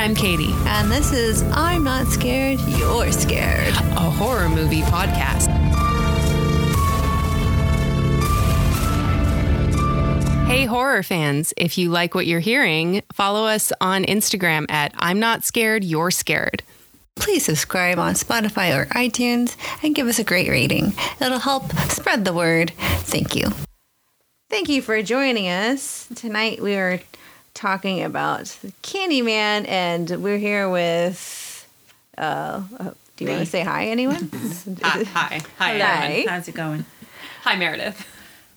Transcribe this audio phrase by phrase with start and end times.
[0.00, 3.74] I'm Katie, And this is I'm Not Scared, You're Scared.
[3.74, 5.48] a horror movie podcast.
[10.46, 15.20] Hey, horror fans, if you like what you're hearing, follow us on Instagram at I'm
[15.20, 16.62] Not Scared, You're Scared.
[17.16, 20.94] Please subscribe on Spotify or iTunes and give us a great rating.
[21.20, 22.72] It'll help spread the word.
[23.00, 23.48] Thank you.
[24.48, 26.08] Thank you for joining us.
[26.14, 27.00] Tonight we are
[27.54, 28.42] talking about
[28.82, 31.68] Candyman, and we're here with.
[32.18, 34.30] Uh, uh, do you want to say hi, anyone?
[34.82, 35.02] Hi.
[35.04, 35.40] Hi.
[35.58, 35.72] Hi.
[35.72, 35.84] Hello.
[35.84, 36.28] everyone.
[36.28, 36.84] How's it going?
[37.42, 38.06] Hi, Meredith.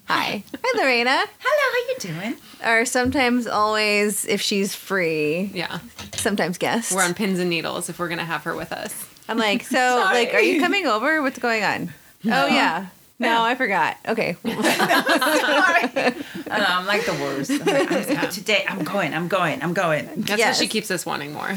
[0.05, 0.43] hi.
[0.63, 1.25] Hi, Lorena.
[1.39, 1.95] Hello, how you
[2.31, 2.35] doing?
[2.65, 5.79] Or sometimes, always, if she's free, Yeah.
[6.15, 6.93] sometimes guest.
[6.93, 9.05] We're on pins and needles if we're going to have her with us.
[9.27, 11.21] I'm like, so, like, are you coming over?
[11.21, 11.93] What's going on?
[12.25, 12.87] Oh, yeah.
[13.23, 13.97] No, I forgot.
[14.07, 14.35] Okay.
[14.45, 16.13] I
[16.47, 17.51] know, I'm like the worst.
[17.51, 20.07] I'm like, I'm- today I'm going, I'm going, I'm going.
[20.17, 20.57] That's Yes.
[20.57, 21.55] what she keeps us wanting more.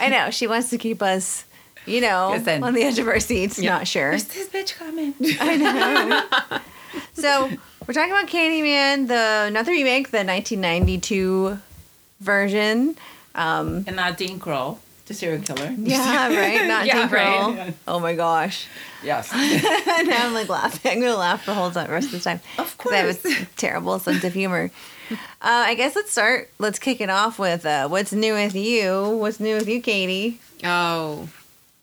[0.00, 0.30] I know.
[0.30, 1.44] She wants to keep us,
[1.86, 2.62] you know, Yes, then.
[2.64, 3.70] on the edge of our seats, Yeah.
[3.78, 4.10] not sure.
[4.10, 5.14] Where's this bitch coming?
[5.40, 6.60] I know.
[7.14, 7.50] so,
[7.86, 11.58] we're talking about Candyman, the not the remake, the 1992
[12.20, 12.96] version.
[13.34, 14.78] Um, and not Dean Corll,
[15.12, 15.70] the serial killer.
[15.78, 16.66] yeah, right?
[16.68, 17.54] Not Yeah, Dean Corll.
[17.54, 17.74] right.
[17.86, 18.66] Oh my gosh.
[19.02, 19.32] Yes.
[19.34, 20.92] now I'm like laughing.
[20.92, 22.40] I'm going to laugh the whole time, rest of the time.
[22.58, 23.38] Of 'Cause I have course.
[23.40, 24.70] a terrible sense of humor.
[25.10, 26.50] Uh, I guess let's start.
[26.58, 29.10] Let's kick it off with uh, what's new with you?
[29.18, 30.38] What's new with you, Katie?
[30.64, 31.28] Oh.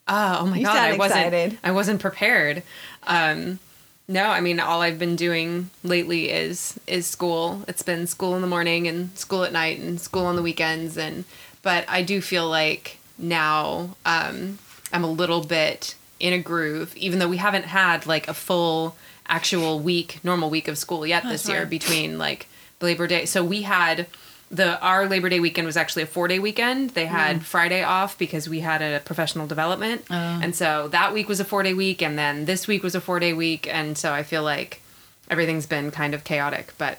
[0.07, 1.59] Oh, oh my You god, sound I wasn't excited.
[1.63, 2.63] I wasn't prepared.
[3.05, 3.59] Um
[4.07, 7.63] no, I mean all I've been doing lately is is school.
[7.67, 10.97] It's been school in the morning and school at night and school on the weekends
[10.97, 11.25] and
[11.61, 14.58] but I do feel like now um
[14.92, 18.95] I'm a little bit in a groove even though we haven't had like a full
[19.30, 21.70] actual week, normal week of school yet this year right.
[21.70, 22.47] between like
[22.80, 23.25] the Labor Day.
[23.25, 24.08] So we had
[24.52, 26.91] the our Labor Day weekend was actually a four day weekend.
[26.91, 30.06] They had Friday off because we had a professional development,
[30.44, 33.01] and so that week was a four day week, and then this week was a
[33.01, 34.81] four day week, and so I feel like
[35.30, 36.74] everything's been kind of chaotic.
[36.80, 36.97] But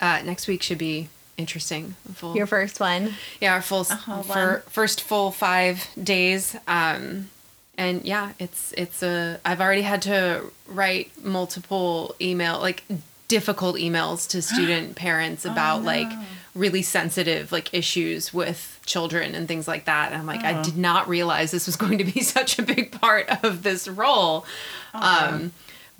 [0.00, 1.94] uh, next week should be interesting.
[2.14, 3.14] Full, Your first one.
[3.40, 6.56] yeah, our full Uh-huh, for first full five days.
[6.66, 7.30] Um,
[7.78, 9.38] and yeah, it's it's a.
[9.44, 12.84] I've already had to write multiple email like
[13.28, 16.08] difficult emails to student parents about like
[16.54, 20.12] really sensitive like issues with children and things like that.
[20.12, 22.92] And I'm like, I did not realize this was going to be such a big
[22.98, 24.46] part of this role.
[24.94, 25.52] Um,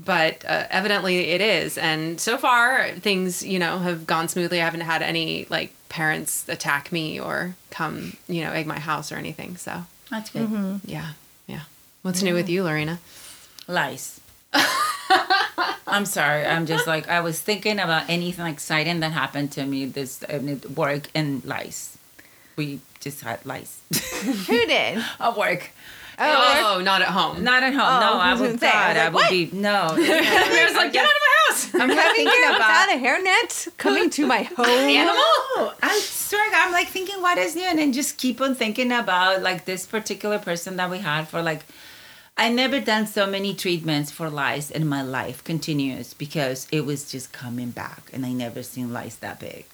[0.05, 4.65] but uh, evidently it is and so far things you know have gone smoothly i
[4.65, 9.17] haven't had any like parents attack me or come you know egg my house or
[9.17, 10.81] anything so That's good.
[10.85, 11.13] yeah
[11.47, 11.63] yeah
[12.03, 12.99] what's new with you lorena
[13.69, 14.21] Lice.
[15.89, 16.45] I'm sorry.
[16.47, 20.23] I'm just like I was thinking about anything exciting that happened to me this
[20.75, 21.97] work and lice.
[22.57, 23.81] We just had lice
[24.47, 25.05] Who did?
[25.21, 25.71] at work.
[26.19, 27.83] Oh, oh not at home Not at home.
[27.83, 29.31] Oh, no, I I was would gonna say, I was I like, would what?
[29.31, 29.71] be no.
[29.93, 33.77] I was like get out of my house I'm Having thinking here about a hairnet
[33.77, 34.67] coming to my home.
[34.67, 37.63] No, I swear, I'm like thinking, what is new?
[37.65, 41.43] And then just keep on thinking about like this particular person that we had for
[41.43, 41.65] like,
[42.37, 47.11] I never done so many treatments for lice in my life, continuous, because it was
[47.11, 49.65] just coming back, and I never seen lice that big.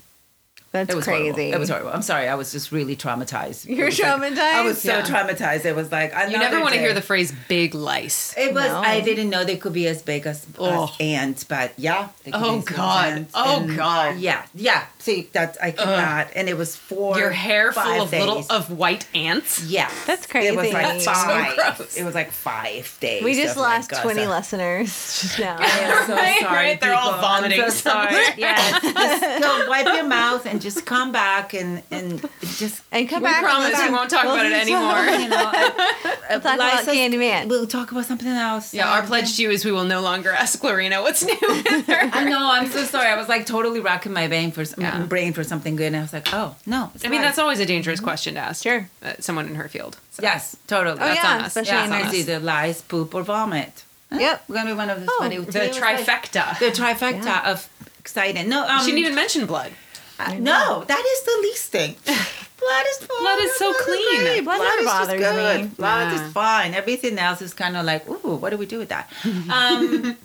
[0.73, 1.25] That's It was crazy.
[1.31, 1.55] horrible.
[1.55, 1.91] It was horrible.
[1.91, 2.29] I'm sorry.
[2.29, 3.67] I was just really traumatized.
[3.69, 4.39] You're It was like- traumatized?
[4.55, 5.03] I was so Yeah.
[5.03, 5.65] traumatized.
[5.67, 8.65] It was like I'm you never want to hear the phrase big lice It was.
[8.69, 8.79] No.
[8.81, 10.85] I didn't know they could be as big as, Oh.
[10.85, 12.09] as ants, but yeah.
[12.25, 13.07] they could Oh, be God.
[13.13, 14.17] ants, Oh, and- God.
[14.17, 14.85] Yeah, yeah.
[14.99, 16.29] See, that I cannot.
[16.35, 17.19] And it was four.
[17.19, 20.49] your hair full five of little of white ants Yeah, That's crazy.
[20.49, 21.55] It was like That's so five.
[21.55, 21.97] gross.
[21.97, 23.23] It was like five days.
[23.23, 24.05] we just of, like, lost gossip.
[24.05, 24.89] 20 listeners
[25.21, 25.57] just now.
[25.61, 26.55] I'm so Right, sorry.
[26.57, 28.09] right, they're all vomiting I'm so sorry.
[28.15, 28.35] somewhere.
[28.39, 32.21] yes, just go wipe your mouth and just come back and and
[32.57, 33.43] just and come we back.
[33.43, 35.51] promise we won't talk we'll about it anymore you know.
[35.53, 37.49] I, We'll talk about Candyman.
[37.49, 38.73] We'll talk about something else.
[38.73, 41.37] yeah our Um, pledge to you is we will no longer ask lorena what's new
[41.49, 42.39] with her I know.
[42.51, 43.09] I'm so sorry.
[43.09, 45.03] I was like totally racking my brain for some, Yeah.
[45.05, 46.91] brain for something good, and I was like, oh no.
[46.95, 47.27] it's I mean, fine.
[47.27, 48.63] that's always a dangerous question to ask.
[48.63, 48.89] Sure.
[49.03, 49.99] Uh, someone in her field.
[50.13, 50.23] So.
[50.23, 50.97] yes, totally.
[51.01, 51.47] Oh, That's yeah, on us.
[51.49, 53.85] especially yeah, in it's our- either lies, poop, or vomit.
[54.11, 54.45] Yep.
[54.49, 55.39] We're gonna be one of those Oh, funny.
[55.39, 56.59] The Today like- trifecta.
[56.59, 57.51] the trifecta Yeah.
[57.53, 57.69] of
[57.99, 58.49] exciting.
[58.49, 59.73] No, um, she didn't even mention blood.
[60.29, 61.97] Uh, no, that is the least thing.
[62.63, 63.21] Blood is fine.
[63.23, 64.21] Blood is so clean.
[64.21, 64.41] great.
[64.45, 65.61] Blood Blood, is just good.
[65.63, 65.67] me.
[65.77, 66.27] Blood Yeah.
[66.27, 66.75] is fine.
[66.75, 69.11] Everything else is kind of like, ooh, what do we do with that?
[69.51, 70.17] Um,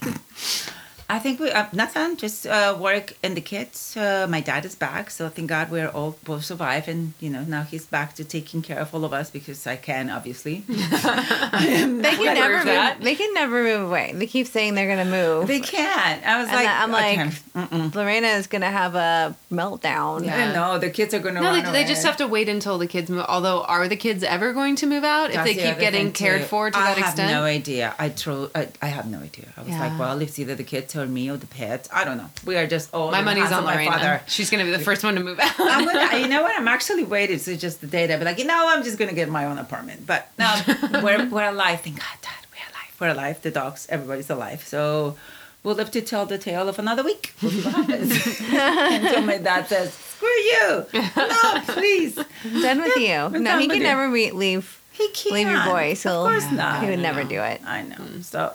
[1.09, 2.18] I think we uh, nothing.
[2.18, 3.95] Just uh, work and the kids.
[3.95, 7.44] Uh, my dad is back, so thank God we're all both survive, and you know
[7.44, 10.63] now he's back to taking care of all of us because I can obviously.
[10.68, 12.98] They can never prove that.
[12.98, 13.06] move.
[13.06, 14.12] They can never move away.
[14.13, 15.48] They keep saying they're gonna move.
[15.48, 16.25] they can't.
[16.25, 17.95] I was And like, I'm okay, like, mm-mm.
[17.95, 20.25] Lorena is gonna have a meltdown.
[20.25, 20.50] Yeah.
[20.50, 20.81] I don't.
[20.81, 21.42] The kids are gonna.
[21.42, 23.25] No, run they, they just have to wait until the kids move.
[23.27, 26.42] Although, are the kids ever going to move out if they the keep getting cared
[26.42, 26.48] too.
[26.48, 27.19] for to I that extent?
[27.30, 27.95] I have no idea.
[27.98, 29.48] I tro- I, I have no idea.
[29.57, 29.80] I was Yeah.
[29.88, 31.88] like, well, it's either the kids or me or the pets.
[31.94, 32.30] I don't know.
[32.46, 34.22] We are just all my money's on of my father.
[34.28, 35.54] She's to be the first one to move out.
[35.60, 36.56] I'm gonna, you know what?
[36.60, 37.38] I'm actually waiting.
[37.40, 39.46] So just the day that I'll be like, you know, I'm just gonna get my
[39.46, 40.06] own apartment.
[40.06, 40.54] But no,
[41.04, 41.82] we're we're alive.
[41.82, 42.96] Thank God, Dad, we're alive.
[43.00, 43.42] We're alive.
[43.42, 44.64] The dogs, everybody's alive.
[44.64, 45.16] So
[45.64, 47.34] we'll live to tell the tale of another week.
[47.42, 48.12] We'll see what happens.
[48.42, 50.86] Until my dad says, "Screw you!
[50.94, 53.30] No, please." Done with you.
[53.40, 54.82] No, he can never re- leave.
[54.92, 55.36] He can't.
[55.36, 56.06] Leave your voice.
[56.08, 56.84] Of He'll- course not.
[56.84, 57.62] he would never do it.
[57.66, 57.96] I know.
[57.98, 58.24] Mm.
[58.24, 58.52] So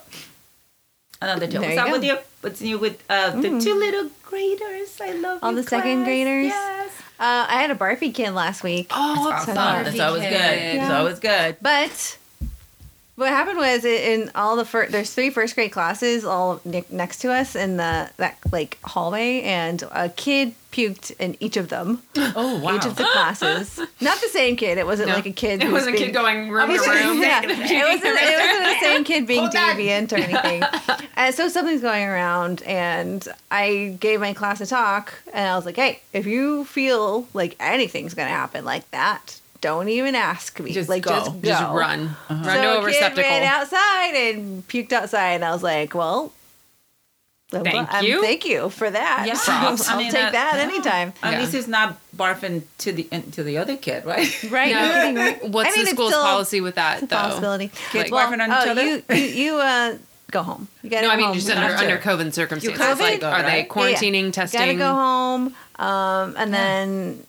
[1.23, 1.61] another tale.
[1.63, 1.93] There What's you up go.
[1.93, 2.19] with you?
[2.41, 5.01] What's new with uh, the two little graders?
[5.01, 6.47] I love All you the second graders?
[6.47, 6.91] Yes.
[7.21, 8.89] Uh, I had a Barbie kid last week.
[8.91, 9.55] Oh, That's awesome.
[9.55, 10.31] Barbie That's always good.
[10.33, 10.81] kid.
[10.81, 11.57] That's always good.
[11.63, 12.19] But
[13.17, 17.19] what happened was in all the first, there's three first grade classes all ne- next
[17.19, 22.03] to us in the that like hallway, and a kid puked in each of them.
[22.17, 22.75] Oh wow.
[22.77, 23.79] Each of the classes.
[24.01, 24.79] Not the same kid.
[24.79, 25.15] It wasn't No.
[25.17, 25.61] like a kid.
[25.63, 27.21] It who was wasn't a being- kid going room to room.
[27.23, 29.77] yeah, it wasn't, it wasn't the same kid being Hold on.
[29.77, 30.63] deviant or anything.
[30.63, 35.55] and uh, so something's going around, and I gave my class a talk, and I
[35.57, 40.61] was like, "Hey, if you feel like anything's gonna happen like that, don't even ask
[40.61, 40.73] me.
[40.73, 41.11] Just like go.
[41.17, 41.49] just go.
[41.49, 42.15] Just run.
[42.29, 43.31] Run So to a a kid receptacle.
[43.31, 46.33] ran outside and puked outside, and I was like, "Well."
[47.51, 48.23] Thank gl- I'm- you.
[48.23, 49.25] thank you for that.
[49.27, 49.35] Yeah.
[49.45, 49.87] Props.
[49.87, 50.63] I'll I mean, take that- that yeah.
[50.63, 51.13] anytime.
[51.23, 51.41] At Yeah.
[51.41, 54.27] least it's not barfing to the to the other kid, right?
[54.51, 54.73] Right?
[54.73, 54.87] No.
[54.87, 55.49] no kidding, right?
[55.51, 57.17] What's I mean, the school's policy with that, It's though?
[57.17, 57.69] possibility.
[57.91, 58.83] Kids Like- barfing on oh, each other.
[58.87, 59.97] you you, you uh,
[60.31, 60.67] go home.
[60.83, 61.35] You gotta No, I go mean home.
[61.35, 62.81] just under, under COVID circumstances.
[62.81, 62.99] COVID?
[63.01, 64.31] Like, are they quarantining, Yeah.
[64.31, 64.61] testing?
[64.61, 67.27] Gotta go home, um, and then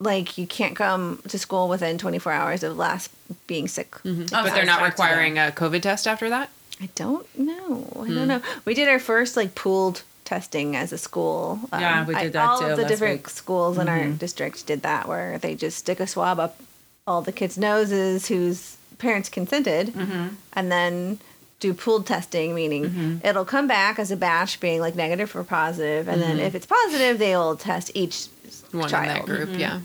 [0.00, 3.10] like you can't come to school within 24 hours of last
[3.46, 3.92] being sick.
[4.02, 6.50] But Oh, they're not requiring a COVID test after that.
[6.80, 7.88] I don't know.
[8.00, 8.14] I Hmm.
[8.14, 8.42] don't know.
[8.64, 11.60] We did our first like pooled testing as a school.
[11.70, 13.26] Um, Yeah, we did that all too of the last different week.
[13.28, 13.36] Mm-hmm.
[13.36, 16.58] schools in our district did that, where they just stick a swab up
[17.06, 20.28] all the kids' noses whose parents consented, Mm-hmm.
[20.54, 21.18] and then
[21.60, 23.26] do pooled testing, meaning Mm-hmm.
[23.26, 26.36] it'll come back as a batch being like negative or positive, and Mm-hmm.
[26.38, 28.26] then if it's positive, they'll test each
[28.74, 29.06] One child.
[29.08, 29.48] in that group.
[29.50, 29.60] Mm-hmm.
[29.60, 29.80] Yeah.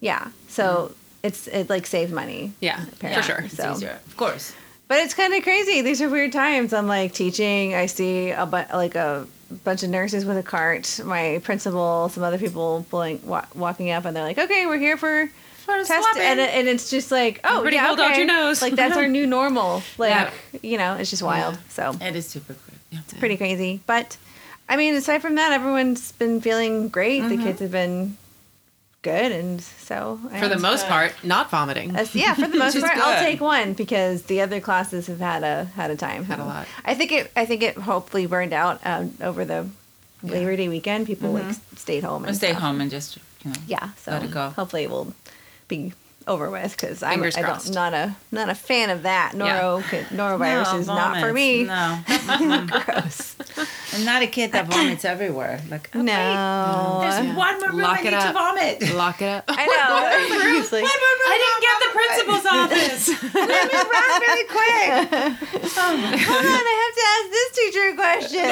[0.00, 2.52] Yeah, so it's it like saves money.
[2.60, 2.84] Yeah.
[2.94, 3.22] Apparently.
[3.22, 3.48] For sure.
[3.50, 3.72] So.
[3.72, 3.98] easier.
[4.06, 4.54] Of course.
[4.88, 5.82] But it's kind of crazy.
[5.82, 6.72] These are weird times.
[6.72, 7.74] I'm like teaching.
[7.74, 9.26] I see a bu- like a
[9.64, 11.00] bunch of nurses with a cart.
[11.04, 14.96] My principal, some other people pulling, wa- walking up, and they're like, "Okay, we're here
[14.96, 15.28] for
[15.66, 18.62] For test," and, and it's just like, "Oh, Everybody yeah, hold out okay." your nose.
[18.62, 19.82] Like that's our new normal.
[19.98, 20.30] Like Yeah.
[20.62, 21.58] you know, it's just wild.
[21.68, 22.78] So It is super quick.
[22.90, 23.00] Yeah.
[23.20, 23.80] pretty crazy.
[23.86, 24.16] But
[24.70, 27.20] I mean, aside from that, everyone's been feeling great.
[27.22, 27.36] Mm-hmm.
[27.36, 28.16] The kids have been
[29.02, 31.92] good, and so For the and- most part, not vomiting.
[31.92, 35.18] That's, yeah, for the most is part, I'll take one because the other classes have
[35.18, 36.24] had a had a time.
[36.24, 36.66] Had a lot.
[36.84, 37.30] I think it.
[37.34, 39.66] I think it hopefully burned out um, over the
[40.22, 41.06] Labor Day weekend.
[41.06, 42.62] People like stayed home and Or stay stuff.
[42.62, 43.56] home and just you know.
[43.66, 44.50] Yeah, so Let it go.
[44.50, 45.12] hopefully it will
[45.66, 45.94] be
[46.28, 49.32] over with because I'm I don't, not a not a fan of that.
[49.34, 51.64] Noro norovirus No, is not for me.
[51.64, 51.98] No.
[52.68, 53.34] Gross.
[53.92, 55.60] I'm not a kid that vomits everywhere.
[55.68, 56.98] Like oh, No.
[57.00, 58.94] wait, there's one more room Lock I it need to vomit.
[58.94, 59.44] Lock it up.
[59.48, 60.08] I know.
[60.60, 63.08] It's like, I didn't get the principal's office.
[63.34, 64.92] Let me run really quick.
[65.76, 68.48] Oh, Hold on, I have to ask this teacher a question.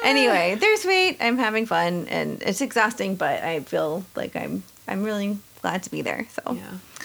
[0.04, 1.16] anyway, they're sweet.
[1.20, 5.90] I'm having fun, and it's exhausting, but I feel like I'm I'm really glad to
[5.90, 6.26] be there.
[6.34, 6.62] So Yeah.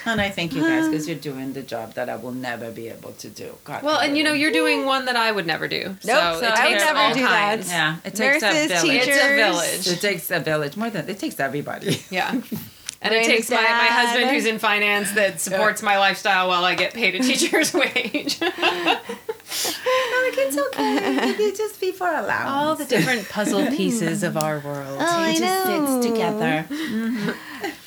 [0.08, 2.90] And I thank you guys because you're doing the job that I will never be
[2.90, 3.56] able to do.
[3.64, 5.84] God, Well, and you know, you're doing one that I would never do.
[5.84, 7.68] Nope, so so it I would takes never all do that.
[7.68, 9.08] Yeah, it takes Nurses, a village.
[9.08, 9.88] It's a village.
[9.88, 12.02] It takes a village more than it takes everybody.
[12.12, 12.40] Yeah.
[13.02, 16.76] And it takes my, my husband who's in finance that supports my lifestyle while I
[16.76, 18.42] get paid a teacher's wage.
[18.42, 21.34] like it's okay.
[21.38, 22.50] They just be for allowance.
[22.50, 24.98] All the different puzzle pieces of our world.
[25.00, 26.00] Oh, I just know.
[26.00, 26.66] fits together.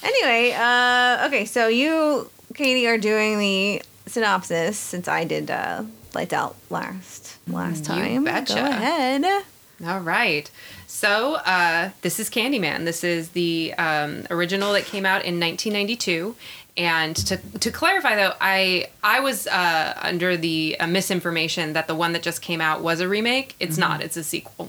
[0.02, 5.82] anyway, uh, okay, so you, Katie, are doing the synopsis since I did uh,
[6.14, 8.54] Lights Out last last You betcha.
[8.54, 9.44] Go ahead.
[9.86, 10.50] All right.
[10.98, 12.84] So uh, this is Candyman.
[12.84, 16.34] This is the um, original that came out in 1992.
[16.76, 21.94] And to, to clarify though, I I was uh, under the uh, misinformation that the
[21.94, 23.54] one that just came out was a remake.
[23.60, 24.02] It's not.
[24.02, 24.66] It's a sequel,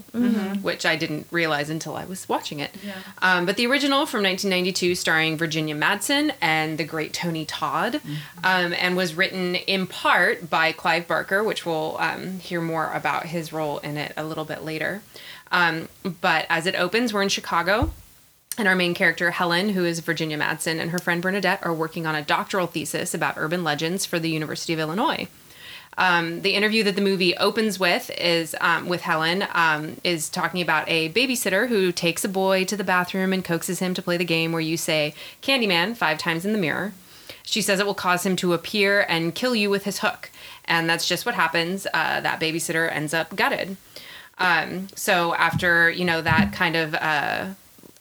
[0.62, 2.72] which I didn't realize until I was watching it.
[2.86, 2.94] Yeah.
[3.24, 8.02] Um, but the original from 1992, starring Virginia Madsen and the great Tony Todd,
[8.44, 13.28] um, and was written in part by Clive Barker, which we'll um, hear more about
[13.28, 15.02] his role in it a little bit later.
[15.52, 15.90] Um,
[16.22, 17.92] but as it opens, we're in Chicago.
[18.58, 22.06] And our main character, Helen, who is Virginia Madsen, and her friend Bernadette are working
[22.06, 25.28] on a doctoral thesis about urban legends for the University of Illinois.
[25.98, 30.62] Um, the interview that the movie opens with is um, with Helen um, is talking
[30.62, 34.16] about a babysitter who takes a boy to the bathroom and coaxes him to play
[34.16, 36.94] the game where you say "Candyman" five times in the mirror.
[37.44, 40.30] She says it will cause him to appear and kill you with his hook,
[40.66, 41.86] and that's just what happens.
[41.94, 43.76] Uh, that babysitter ends up gutted.
[44.40, 47.48] Um, so after you know that kind of uh,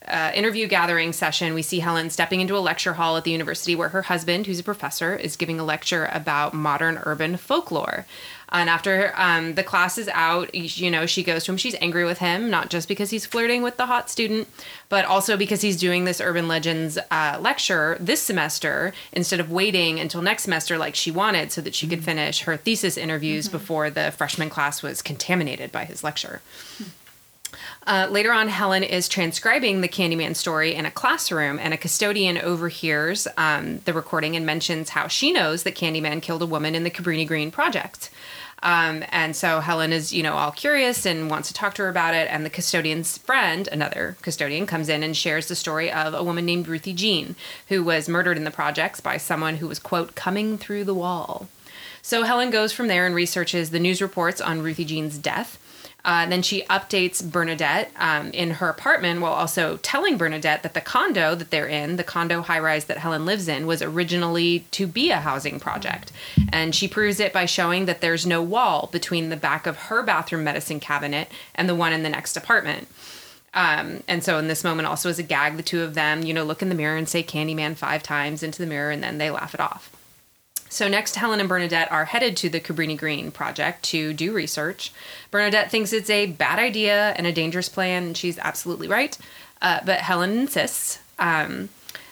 [0.09, 3.75] uh, interview gathering session, we see Helen stepping into a lecture hall at the university
[3.75, 8.07] where her husband, who's a professor, is giving a lecture about modern urban folklore.
[8.51, 11.59] And after um, the class is out, you know, she goes to him.
[11.59, 14.49] She's angry with him, not just because he's flirting with the hot student,
[14.89, 20.01] but also because he's doing this urban legends uh, lecture this semester instead of waiting
[20.01, 23.91] until next semester like she wanted so that she could finish her thesis interviews before
[23.91, 26.41] the freshman class was contaminated by his lecture.
[27.87, 32.37] Uh, later on, Helen is transcribing the Candyman story in a classroom, and a custodian
[32.39, 36.85] overhears um, the recording and mentions how she knows that Candyman killed a woman in
[36.85, 38.11] the Cabrini Green project.
[38.63, 41.89] Um, and so Helen is, you know, all curious and wants to talk to her
[41.89, 42.29] about it.
[42.31, 46.45] And the custodian's friend, another custodian, comes in and shares the story of a woman
[46.45, 47.37] named Ruthie Jean,
[47.69, 51.49] who was murdered in the projects by someone who was, quote, coming through the wall.
[52.03, 55.59] So Helen goes from there and researches the news reports on Ruthie Jean's death.
[56.09, 60.81] Uh, then she updates Bernadette um, in her apartment while also telling Bernadette that the
[60.81, 64.87] condo that they're in, the condo high rise that Helen lives in, was originally to
[64.87, 66.11] be a housing project.
[66.51, 70.03] And she proves it by showing that there's no wall between the back of her
[70.03, 72.89] bathroom medicine cabinet and the one in the next apartment.
[73.53, 76.33] Um, and so in this moment, also as a gag, the two of them, you
[76.33, 79.19] know, look in the mirror and say Candyman five times into the mirror and then
[79.19, 79.91] they laugh it off.
[80.69, 84.93] So next, Helen and Bernadette are headed to the Cabrini Green project to do research.
[85.31, 89.17] Bernadette thinks it's a bad idea and a dangerous plan, and she's absolutely right.
[89.63, 91.01] Uh, but Helen insists.
[91.19, 91.71] Um,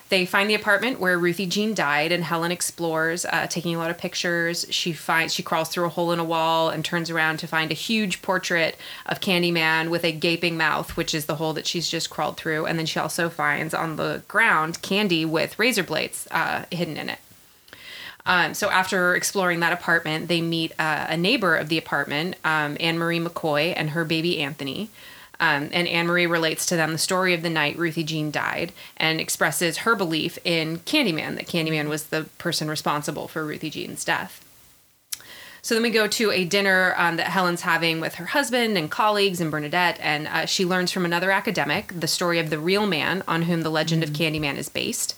[0.09, 3.89] they find the apartment where Ruthie Jean died, and Helen explores, uh, taking a lot
[3.89, 4.65] of pictures.
[4.69, 7.71] She finds she crawls through a hole in a wall and turns around to find
[7.71, 11.89] a huge portrait of Candyman with a gaping mouth, which is the hole that she's
[11.89, 12.65] just crawled through.
[12.65, 17.09] And then she also finds on the ground candy with razor blades uh, hidden in
[17.09, 17.19] it.
[18.27, 22.75] Um, so after exploring that apartment, they meet uh, a neighbor of the apartment, um,
[22.79, 24.89] Anne Marie McCoy, and her baby Anthony.
[25.39, 28.73] Um, and Anne Marie relates to them the story of the night Ruthie Jean died
[28.97, 34.03] and expresses her belief in Candyman, that Candyman was the person responsible for Ruthie Jean's
[34.03, 34.43] death.
[35.61, 38.89] So then we go to a dinner um, that Helen's having with her husband and
[38.89, 42.87] colleagues and Bernadette, and uh, she learns from another academic the story of the real
[42.87, 45.15] man on whom the legend of Candyman is based.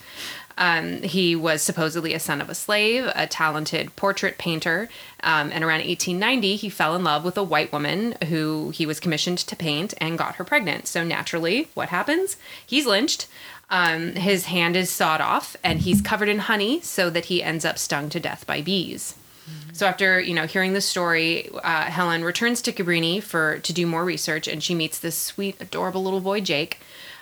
[0.59, 4.89] Um, he was supposedly a son of a slave, a talented portrait painter,
[5.23, 8.99] um, and around 1890 he fell in love with a white woman who he was
[8.99, 10.85] commissioned to paint and got her pregnant.
[10.85, 12.35] So naturally, what happens?
[12.63, 13.27] He's lynched.
[13.69, 17.63] Um, his hand is sawed off, and he's covered in honey, so that he ends
[17.63, 19.15] up stung to death by bees.
[19.71, 23.87] So after you know hearing the story, uh, Helen returns to Cabrini for to do
[23.87, 26.79] more research, and she meets this sweet, adorable little boy Jake,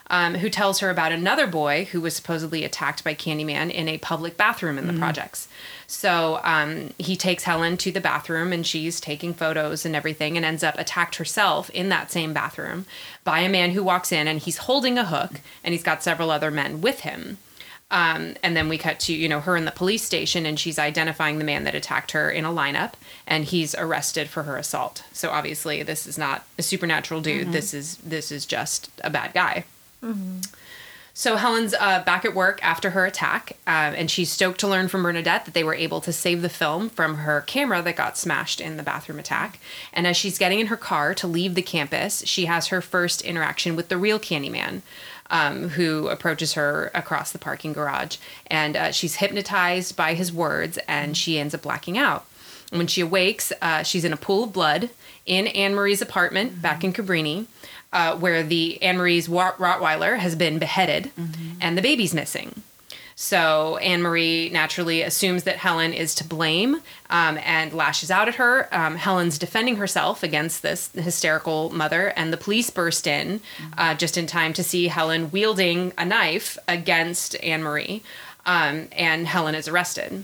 [0.10, 3.98] um, who tells her about another boy who was supposedly attacked by Candyman in a
[3.98, 5.48] public bathroom in the projects.
[5.86, 10.46] So um, he takes Helen to the bathroom, and she's taking photos and everything, and
[10.46, 12.86] ends up attacked herself in that same bathroom
[13.24, 16.32] by a man who walks in, and he's holding a hook, and he's got several
[16.32, 17.38] other men with him.
[17.90, 20.78] Um, and then we cut to you know her in the police station, and she's
[20.78, 22.94] identifying the man that attacked her in a lineup,
[23.26, 25.04] and he's arrested for her assault.
[25.14, 27.54] So obviously, this is not a supernatural dude.
[27.54, 29.64] This is this is just a bad guy.
[31.18, 34.88] So Helen's uh, back at work after her attack, um, and she's stoked to learn
[34.88, 38.20] from Bernadette that they were able to save the film from her camera that got
[38.20, 39.60] smashed in the bathroom attack.
[39.92, 43.24] And as she's getting in her car to leave the campus, she has her first
[43.24, 44.84] interaction with the real Candyman,
[45.32, 50.78] um, who approaches her across the parking garage, and uh, she's hypnotized by his words,
[50.88, 52.28] and she ends up blacking out.
[52.70, 54.92] When she awakes, uh, she's in a pool of blood
[55.26, 57.46] in Anne Marie's apartment back in Cabrini,
[57.94, 61.12] uh, where the Anne Marie's Rottweiler has been beheaded
[61.62, 62.62] and the baby's missing.
[63.20, 68.36] So Anne Marie naturally assumes that Helen is to blame um, and lashes out at
[68.36, 68.68] her.
[68.72, 73.42] Um, Helen's defending herself against this hysterical mother, and the police burst in
[73.76, 78.04] uh, just in time to see Helen wielding a knife against Anne Marie.
[78.48, 80.24] um, and Helen is arrested.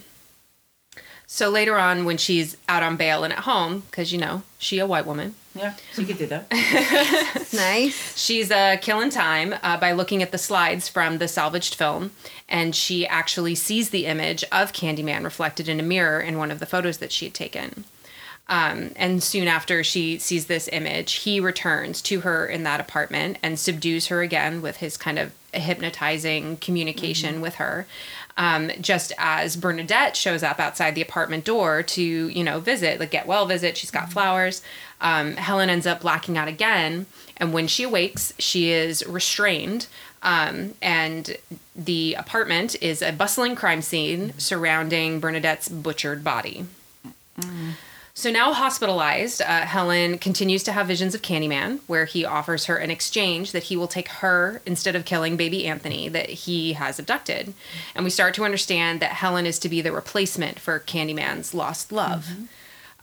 [1.28, 4.78] So later on, when she's out on bail and at home, because you know she
[4.80, 6.46] a white woman, Yeah, she could do that.
[7.54, 8.18] Nice.
[8.18, 12.12] she's uh, killing time uh, by looking at the slides from the salvaged film,
[12.50, 16.60] and she actually sees the image of Candyman reflected in a mirror in one of
[16.60, 17.84] the photos that she had taken.
[18.50, 23.38] Um, and soon after she sees this image, he returns to her in that apartment
[23.42, 27.86] and subdues her again with his kind of hypnotizing communication with her.
[28.36, 33.12] Um, just as Bernadette shows up outside the apartment door to, you know, visit, like
[33.12, 34.64] get well visit, she's got flowers.
[35.02, 37.06] Um, Helen ends up blacking out again.
[37.38, 39.88] And when she awakes, she is restrained.
[40.24, 41.38] Um, and
[41.76, 46.66] the apartment is a bustling crime scene surrounding Bernadette's butchered body.
[48.16, 52.78] So now hospitalized, uh, Helen continues to have visions of Candyman, where he offers her
[52.78, 57.00] an exchange that he will take her instead of killing baby Anthony that he has
[57.00, 57.56] abducted.
[57.96, 61.92] And we start to understand that Helen is to be the replacement for Candyman's lost
[61.92, 62.30] love.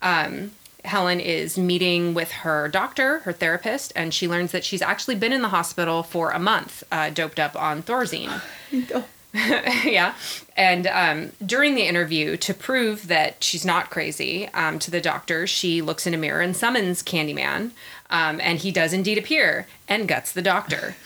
[0.01, 0.53] Um,
[0.85, 5.33] Helen is meeting with her doctor, her therapist, and she learns that she's actually been
[5.33, 8.41] in the hospital for a month, uh, doped up on Thorazine.
[9.85, 10.15] yeah.
[10.57, 15.47] And um, during the interview, to prove that she's not crazy um, to the doctor,
[15.47, 17.71] she looks in a mirror and summons Candyman.
[18.11, 20.97] Um, and he does indeed appear and guts the doctor.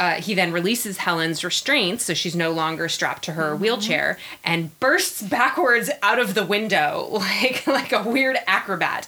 [0.00, 4.78] Uh, he then releases Helen's restraints, so she's no longer strapped to her wheelchair, and
[4.80, 9.06] bursts backwards out of the window like like a weird acrobat.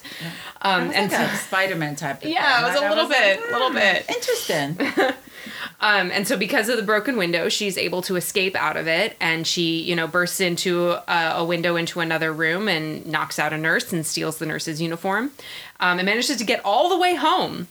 [0.61, 2.23] Um, and like so- a Spider-Man type.
[2.23, 2.85] Of yeah, it was a?
[2.85, 4.05] I little bit, like, little hmm, bit.
[4.07, 4.77] Interesting.
[5.83, 9.17] Um, and so because of the broken window, she's able to escape out of it,
[9.19, 13.51] and she, you know, bursts into a, a window into another room and knocks out
[13.51, 15.31] a nurse and steals the nurse's uniform,
[15.81, 17.67] um, and manages to get all the way home.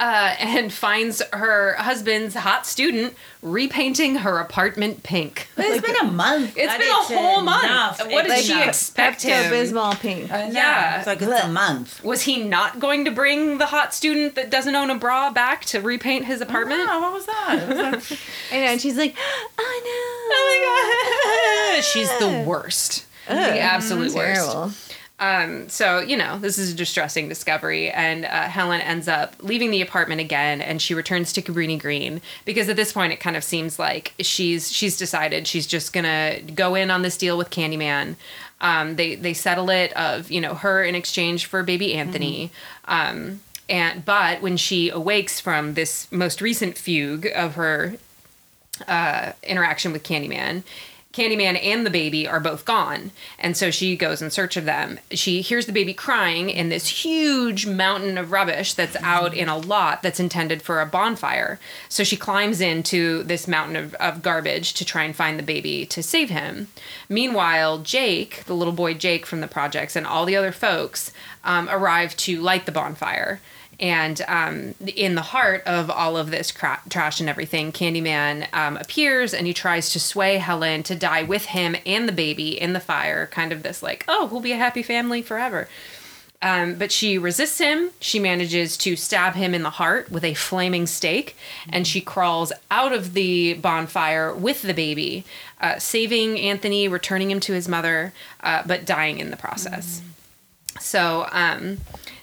[0.00, 5.48] Uh, and finds her husband's hot student repainting her apartment pink.
[5.56, 6.56] But it's been a month.
[6.56, 7.64] It's That been a is whole month.
[7.64, 7.98] enough.
[8.10, 8.68] What did It's she enough.
[8.68, 9.50] expect him?
[9.50, 10.30] Pepto-Bismol pink.
[10.30, 10.50] I.
[10.50, 10.98] Yeah.
[10.98, 12.04] It's like it's a month.
[12.04, 15.64] Was he not going to bring the hot student that doesn't own a bra back
[15.66, 16.86] to repaint his apartment?
[16.88, 17.58] Oh, what was that?
[17.62, 18.20] It was like,
[18.52, 18.62] I know.
[18.66, 19.16] And she's like,
[19.58, 20.34] oh no.
[20.36, 24.42] Oh my god, she's the worst, the absolute worst.
[24.42, 24.72] Terrible.
[25.20, 29.70] Um, so you know, this is a distressing discovery, and uh, Helen ends up leaving
[29.70, 33.36] the apartment again, and she returns to Cabrini Green because at this point it kind
[33.36, 37.50] of seems like she's she's decided she's just gonna go in on this deal with
[37.50, 38.14] Candyman.
[38.60, 42.50] Um, they they settle it of you know her in exchange for baby Anthony.
[42.84, 47.96] Um, and but when she awakes from this most recent fugue of her
[48.86, 50.62] uh, interaction with Candyman.
[51.18, 53.10] Candyman and the baby are both gone.
[53.40, 55.00] And so she goes in search of them.
[55.10, 59.58] She hears the baby crying in this huge mountain of rubbish that's out in a
[59.58, 61.58] lot that's intended for a bonfire.
[61.88, 65.84] So she climbs into this mountain of, of garbage to try and find the baby
[65.86, 66.68] to save him.
[67.08, 71.68] Meanwhile, Jake, the little boy Jake from the projects, and all the other folks um,
[71.68, 73.40] arrive to light the bonfire.
[73.80, 78.76] And um, in the heart of all of this cra- trash and everything, Candyman um,
[78.76, 82.72] appears and he tries to sway Helen to die with him and the baby in
[82.72, 83.26] the fire.
[83.26, 85.68] Kind of this, like, oh, we'll be a happy family forever.
[86.40, 87.90] Um, but she resists him.
[88.00, 91.36] She manages to stab him in the heart with a flaming stake,
[91.68, 95.24] and she crawls out of the bonfire with the baby,
[95.60, 100.00] uh, saving Anthony, returning him to his mother, uh, but dying in the process.
[100.78, 101.78] So um,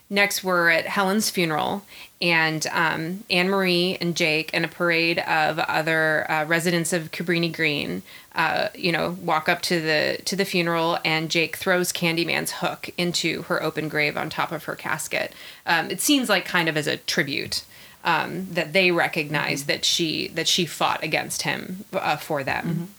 [0.09, 1.83] next, we're at Helen's funeral,
[2.21, 7.53] and um, Anne Marie and Jake and a parade of other uh, residents of Cabrini
[7.53, 8.03] Green,
[8.35, 12.89] uh, you know, walk up to the to the funeral, and Jake throws Candyman's hook
[12.97, 15.33] into her open grave on top of her casket.
[15.65, 17.63] Um, it seems like kind of as a tribute.
[18.03, 22.89] Um, that they recognize that she that she fought against him uh, for them.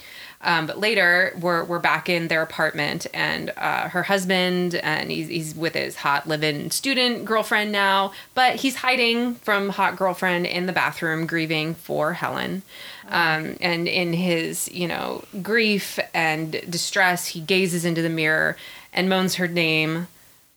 [0.47, 5.27] Um, but later, we're, we're back in their apartment, and uh, her husband, and he's,
[5.27, 10.67] he's with his hot live-in student girlfriend now, but he's hiding from hot girlfriend in
[10.67, 12.63] the bathroom, grieving for Helen.
[13.09, 18.57] Um, and in his, you know, grief and distress, he gazes into the mirror
[18.93, 20.07] and moans her name.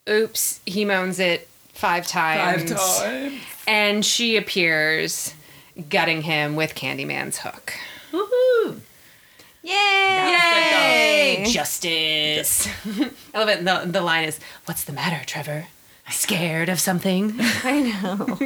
[0.08, 2.72] Oops, he moans it five times.
[3.68, 5.34] And she appears,
[5.90, 7.74] gutting him with Candyman's hook.
[8.12, 8.82] Woohoo!
[9.70, 11.46] Yay!
[11.48, 12.68] Justice.
[13.34, 13.64] I love it.
[13.66, 15.68] The, the line is, What's the matter, Trevor?
[16.10, 17.36] Scared of something?
[17.40, 18.40] I know.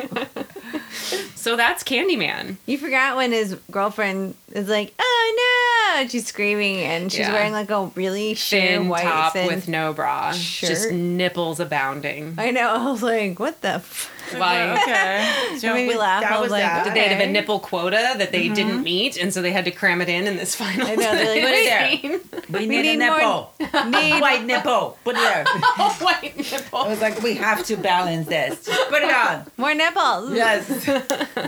[1.36, 2.58] so that's Candyman.
[2.66, 7.32] You forgot when his girlfriend is like, "Oh no!" and she's screaming, and she's Yeah.
[7.32, 10.34] wearing like a really sheer Thin white top thin- with no bra.
[10.34, 12.36] Just nipples abounding.
[12.38, 12.68] I know.
[12.70, 14.12] I was like, "What the?" F-?
[14.36, 15.58] Why Okay.
[15.60, 16.22] So made me we- laugh.
[16.22, 16.84] That I was was like, that.
[16.86, 19.72] did they have a nipple quota that they didn't meet, and so they had to
[19.72, 20.88] cram it in in this final.
[20.88, 21.90] I know, they're like, Put it there.
[21.98, 22.44] scene?
[22.50, 23.54] We We need, need a nipple.
[23.90, 24.98] Need White nipple.
[25.04, 25.44] Put it there.
[25.48, 26.80] oh, white nipple.
[26.80, 28.66] I was like, we have to balance this.
[28.66, 29.46] Just put it on.
[29.58, 30.34] more nipples.
[30.36, 30.68] Yes.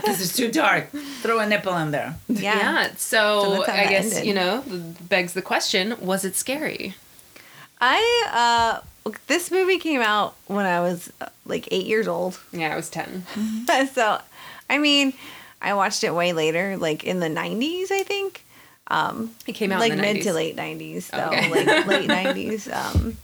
[0.06, 0.90] this is too dark.
[1.22, 2.16] Throw a nipple in there.
[2.28, 2.56] Yeah.
[2.58, 2.88] Yeah.
[2.96, 4.26] So So, I guess ended.
[4.26, 4.62] you know
[5.08, 6.94] begs the question: Was it scary?
[7.80, 8.00] I
[8.32, 8.86] uh
[9.26, 12.38] this movie came out when I was uh, like 8 years old.
[12.52, 13.24] Yeah, I was ten.
[13.92, 14.20] so
[14.68, 15.12] I mean,
[15.62, 18.44] I watched it way later, like in the 90s, I think.
[18.88, 20.22] Um It came out like in the mid 90s.
[20.24, 21.50] to late 90s though, Okay.
[21.66, 22.72] like late 90s.
[22.72, 23.16] Um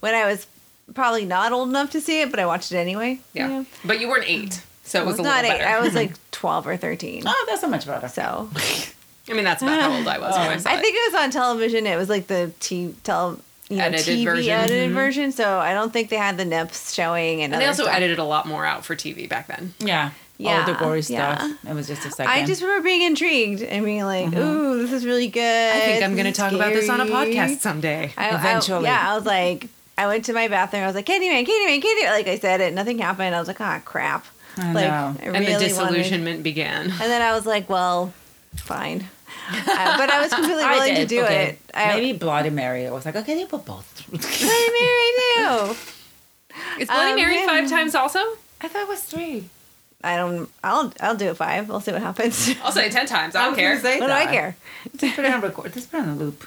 [0.00, 0.46] when I was
[0.94, 3.20] probably not old enough to see it, but I watched it anyway.
[3.32, 3.64] Yeah.
[3.84, 5.58] but you weren't eight, so it was, was a not little eight.
[5.60, 5.76] better.
[5.76, 7.24] I was like 12 or 13.
[7.26, 8.08] Oh, that's not much better.
[8.08, 8.48] So
[9.30, 10.80] I mean, that's about how old I was when I saw I it.
[10.80, 11.86] think it was on television.
[11.86, 14.52] It was like the t- tel- you know, Edited TV version.
[14.52, 14.64] Mm-hmm.
[14.64, 15.32] edited version.
[15.32, 17.42] So I don't think they had the nips showing.
[17.42, 17.94] And, And they also stuff.
[17.96, 19.74] edited a lot more out for TV back then.
[19.78, 20.10] Yeah.
[20.40, 21.40] Yeah, All the gory stuff.
[21.64, 21.70] yeah.
[21.72, 22.30] It was just a second.
[22.30, 25.76] I just remember being intrigued and being like, "Ooh, this is really good." Mm-hmm.
[25.76, 28.12] I think I'm going to is talk about this on a podcast someday.
[28.16, 28.84] I, I- Eventually.
[28.84, 29.66] yeah, I was like,
[29.98, 30.84] I went to my bathroom.
[30.84, 32.10] I was like, Candyman, Candyman, Candyman.
[32.10, 33.34] Like I said it, nothing happened.
[33.34, 34.26] I was like, ah, crap.
[34.56, 34.90] I like, know.
[34.90, 36.82] I and really the wanted- disillusionment began.
[36.84, 38.12] And then I was like, well,
[38.54, 39.08] fine.
[39.48, 41.46] Uh, but I was completely I willing to do okay.
[41.50, 41.58] it.
[41.74, 42.86] I, Maybe Bloody Mary.
[42.86, 44.04] I was like, okay, you put both.
[44.10, 45.76] Bloody Mary too.
[46.80, 47.46] Is Bloody Um, Mary yeah.
[47.46, 48.18] five times also?
[48.60, 49.48] I thought it was three.
[50.04, 50.48] I don't.
[50.62, 50.92] I'll.
[51.00, 51.68] I'll do it five.
[51.68, 52.50] We'll see what happens.
[52.62, 53.34] I'll say ten times.
[53.34, 53.80] I don't was care.
[53.80, 54.32] say what do I that.
[54.32, 54.56] care?
[54.96, 55.72] Just put it on record.
[55.72, 56.46] Just put it on a loop.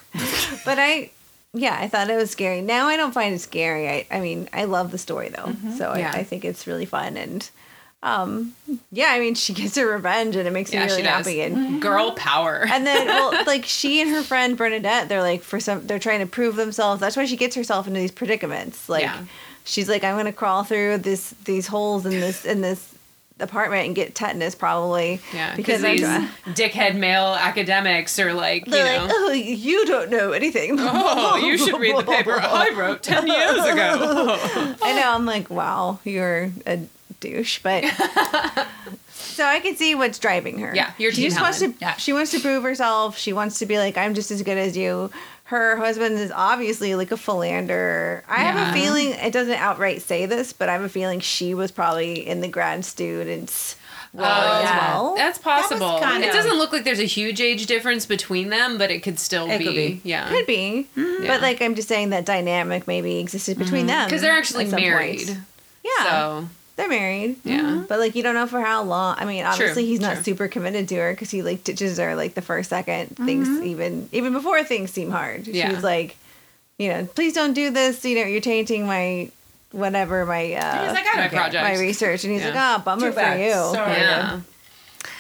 [0.63, 1.11] But I,
[1.53, 2.61] yeah, I thought it was scary.
[2.61, 3.89] Now I don't find it scary.
[3.89, 6.11] I, I mean, I love the story though, so Yeah.
[6.13, 7.49] I, I think it's really fun and,
[8.03, 8.55] um,
[8.91, 11.41] yeah, I mean, she gets her revenge and it makes Yeah, me really happy.
[11.41, 12.65] And Girl power.
[12.71, 16.19] and then, well, like she and her friend Bernadette, they're like for some, they're trying
[16.21, 16.99] to prove themselves.
[16.99, 18.89] That's why she gets herself into these predicaments.
[18.89, 19.23] Like, Yeah.
[19.65, 22.87] she's like, I'm gonna crawl through this these holes in this in this
[23.39, 25.19] apartment and get tetanus probably.
[25.33, 26.01] yeah, because these
[26.55, 30.75] dickhead male academics are like, you They're know, like, oh, you don't know anything.
[30.79, 34.75] oh, you should read the paper I wrote ten years ago.
[34.81, 35.11] I know.
[35.13, 36.79] I'm like, wow, you're a
[37.21, 37.85] douche, but
[39.09, 40.75] so I can see what's driving her.
[40.75, 41.73] Yeah, you're she Team just wants to.
[41.79, 41.95] Yeah.
[41.95, 43.17] She wants to prove herself.
[43.17, 45.09] She wants to be like, I'm just as good as you.
[45.45, 48.23] Her husband is obviously like a philanderer.
[48.27, 51.53] I have a feeling it doesn't outright say this, but I have a feeling she
[51.53, 53.75] was probably in the grad students.
[54.13, 54.93] Oh, role as yeah.
[54.93, 55.11] well.
[55.11, 55.99] Oh, That's possible.
[56.01, 59.03] kind It of- doesn't look like there's a huge age difference between them, but it
[59.03, 59.63] could still It be.
[59.65, 60.01] could be.
[60.03, 60.27] Yeah.
[60.29, 61.23] Could be, mm-hmm.
[61.23, 61.27] Yeah.
[61.29, 63.87] but like I'm just saying that dynamic maybe existed between mm-hmm.
[63.87, 65.27] them Because they're actually at some married.
[65.27, 65.39] point.
[65.83, 67.35] Yeah, So they're married.
[67.43, 67.61] Yeah.
[67.61, 67.83] Mm-hmm.
[67.83, 69.15] But like you don't know for how long.
[69.17, 70.23] I mean, obviously he's not true.
[70.23, 73.65] super committed to her because he like ditches her like the first second things mm-hmm.
[73.65, 75.47] even even before things seem hard.
[75.47, 75.69] Yeah.
[75.69, 76.17] She's like,
[76.77, 78.03] you know, please don't do this.
[78.05, 79.29] You know, you're tainting my
[79.71, 81.63] whatever my uh, He was uh like, I don't my project.
[81.63, 82.49] my research, and he's Yeah.
[82.49, 83.39] like, Oh, bummer Too for bad.
[83.39, 83.53] you.
[83.53, 83.91] Sorry.
[83.99, 84.41] yeah.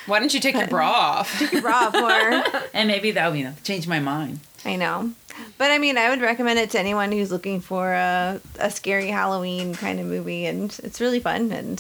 [0.07, 1.53] Why don't you take your bra off?
[1.63, 2.43] Rob, more.
[2.73, 4.39] And maybe that will, you know, change my mind.
[4.65, 5.11] I know.
[5.57, 9.07] But I mean, I would recommend it to anyone who's looking for a, a scary
[9.07, 11.51] Halloween kind of movie, and it's really fun.
[11.51, 11.79] And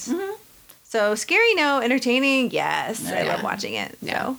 [0.83, 3.07] so, scary, no, entertaining, yes.
[3.07, 3.97] I love watching it.
[4.01, 4.25] Yeah.
[4.25, 4.37] So,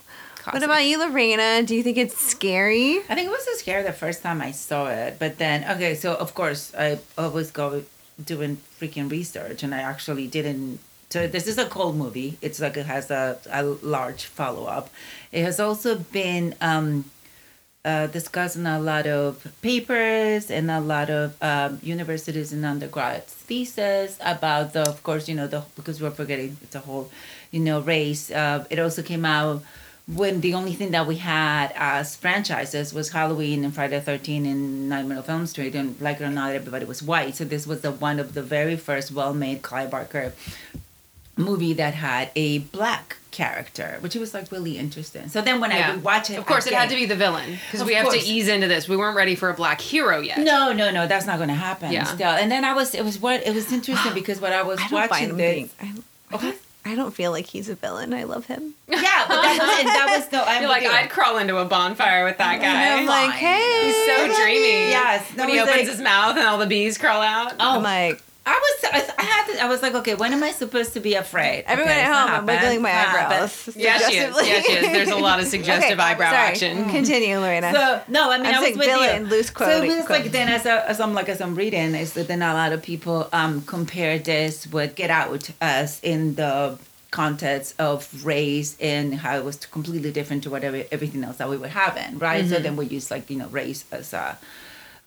[0.50, 1.62] what about you, Lorena?
[1.62, 2.98] Do you think it's scary?
[3.08, 5.94] I think it was so scary the first time I saw it, but then okay,
[5.94, 7.84] so of course I always go
[8.22, 10.80] doing freaking research, and I actually didn't.
[11.10, 12.38] So this is a cold movie.
[12.40, 14.90] It's like it has a, a large follow up.
[15.30, 17.04] It has also been um,
[17.84, 23.26] uh, discussed in a lot of papers and a lot of um, universities and undergrad
[23.26, 27.10] thesis about the, of course, you know, the because we're forgetting it's a whole,
[27.50, 28.30] you know, race.
[28.30, 29.62] Uh, it also came out
[30.06, 34.50] when the only thing that we had as franchises was Halloween and Friday the 13th
[34.50, 37.36] and Nightmare on Elm Street, and like it or not, everybody was white.
[37.36, 40.32] So this was the one of the very first well-made Clive Barker
[41.36, 45.28] movie that had a black character, which was like really interesting.
[45.28, 47.06] So then when I would watch it, Of course, I it get had to be
[47.06, 48.22] the villain because we have course.
[48.22, 48.88] to ease into this.
[48.88, 50.38] We weren't ready for a black hero yet.
[50.38, 51.90] No, no, no, that's not going to happen.
[51.92, 52.04] Yeah.
[52.04, 54.78] Still, and then I was, it was what it was interesting because what I was
[54.80, 55.54] I watching him this.
[55.54, 55.70] being.
[55.80, 55.84] I,
[56.32, 56.50] I, Okay.
[56.50, 58.12] don't, I don't feel like he's a villain.
[58.12, 58.74] I love him.
[58.88, 60.44] Yeah, but that was, and that was no.
[60.44, 60.84] I'm You're like.
[60.84, 62.98] I'd crawl into a bonfire with that guy.
[62.98, 63.38] I'm like, fine.
[63.38, 64.90] hey, He's so dreamy.
[64.90, 67.52] Yes, no, when he opens like- his mouth and all the bees crawl out.
[67.58, 68.50] Oh, I'm like, I
[68.82, 71.14] was, I, I had to, I was like, okay, when am I supposed to be
[71.14, 71.62] afraid?
[71.66, 73.32] everyone okay, at home, I'm wiggling my It's not bad.
[73.32, 73.68] eyebrows.
[73.76, 74.34] Yeah, she is.
[74.34, 74.48] suggestively.
[74.48, 74.92] Yeah, she is.
[74.92, 76.36] There's a lot of suggestive eyebrow sorry.
[76.48, 76.90] action.
[76.90, 77.72] Continue, Lorena.
[77.72, 79.28] So no, I mean I'm i was with villain, you.
[79.28, 82.14] loose So quote- it's like then as, I, as I'm like as I'm reading, is
[82.14, 86.78] that then a lot of people um compare this with Get Out as in the
[87.12, 91.56] context of race and how it was completely different to whatever everything else that we
[91.58, 92.44] were having, right?
[92.48, 94.36] So then we use like you know race as a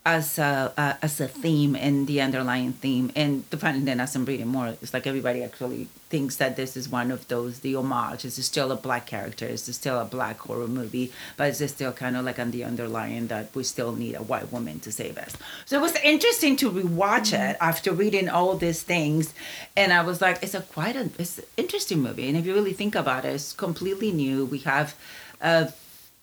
[0.06, 3.12] as a uh, as a theme and the underlying theme.
[3.16, 6.78] And the funny thing, as I'm reading more, it's like everybody actually thinks that this
[6.78, 8.24] is one of those the homage.
[8.24, 9.48] It's still a black character.
[9.48, 13.28] It's still a black horror movie, but it's still kind of like on the underlying
[13.28, 15.36] that we still need a white woman to save us.
[15.66, 19.34] So it was interesting to rewatch it after reading all these things,
[19.76, 22.28] and I was like, it's a quite a it's an interesting movie.
[22.28, 24.46] And if you really think about it, it's completely new.
[24.46, 24.96] We have,
[25.42, 25.66] uh,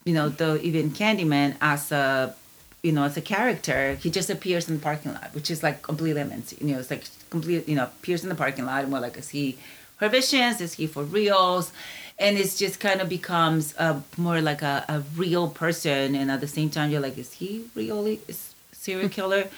[0.05, 2.37] you know, the even Candyman as a
[2.83, 5.83] you know, as a character, he just appears in the parking lot, which is like
[5.83, 6.57] completely empty.
[6.61, 9.17] You know, it's like complete, you know, appears in the parking lot, and we're like,
[9.17, 9.59] is he
[9.99, 10.61] her visions?
[10.61, 11.73] Is he for reals?
[12.19, 16.41] And it's just kind of becomes a, more like a, a real person, and at
[16.41, 19.49] the same time, you're like, is he really is serial killer?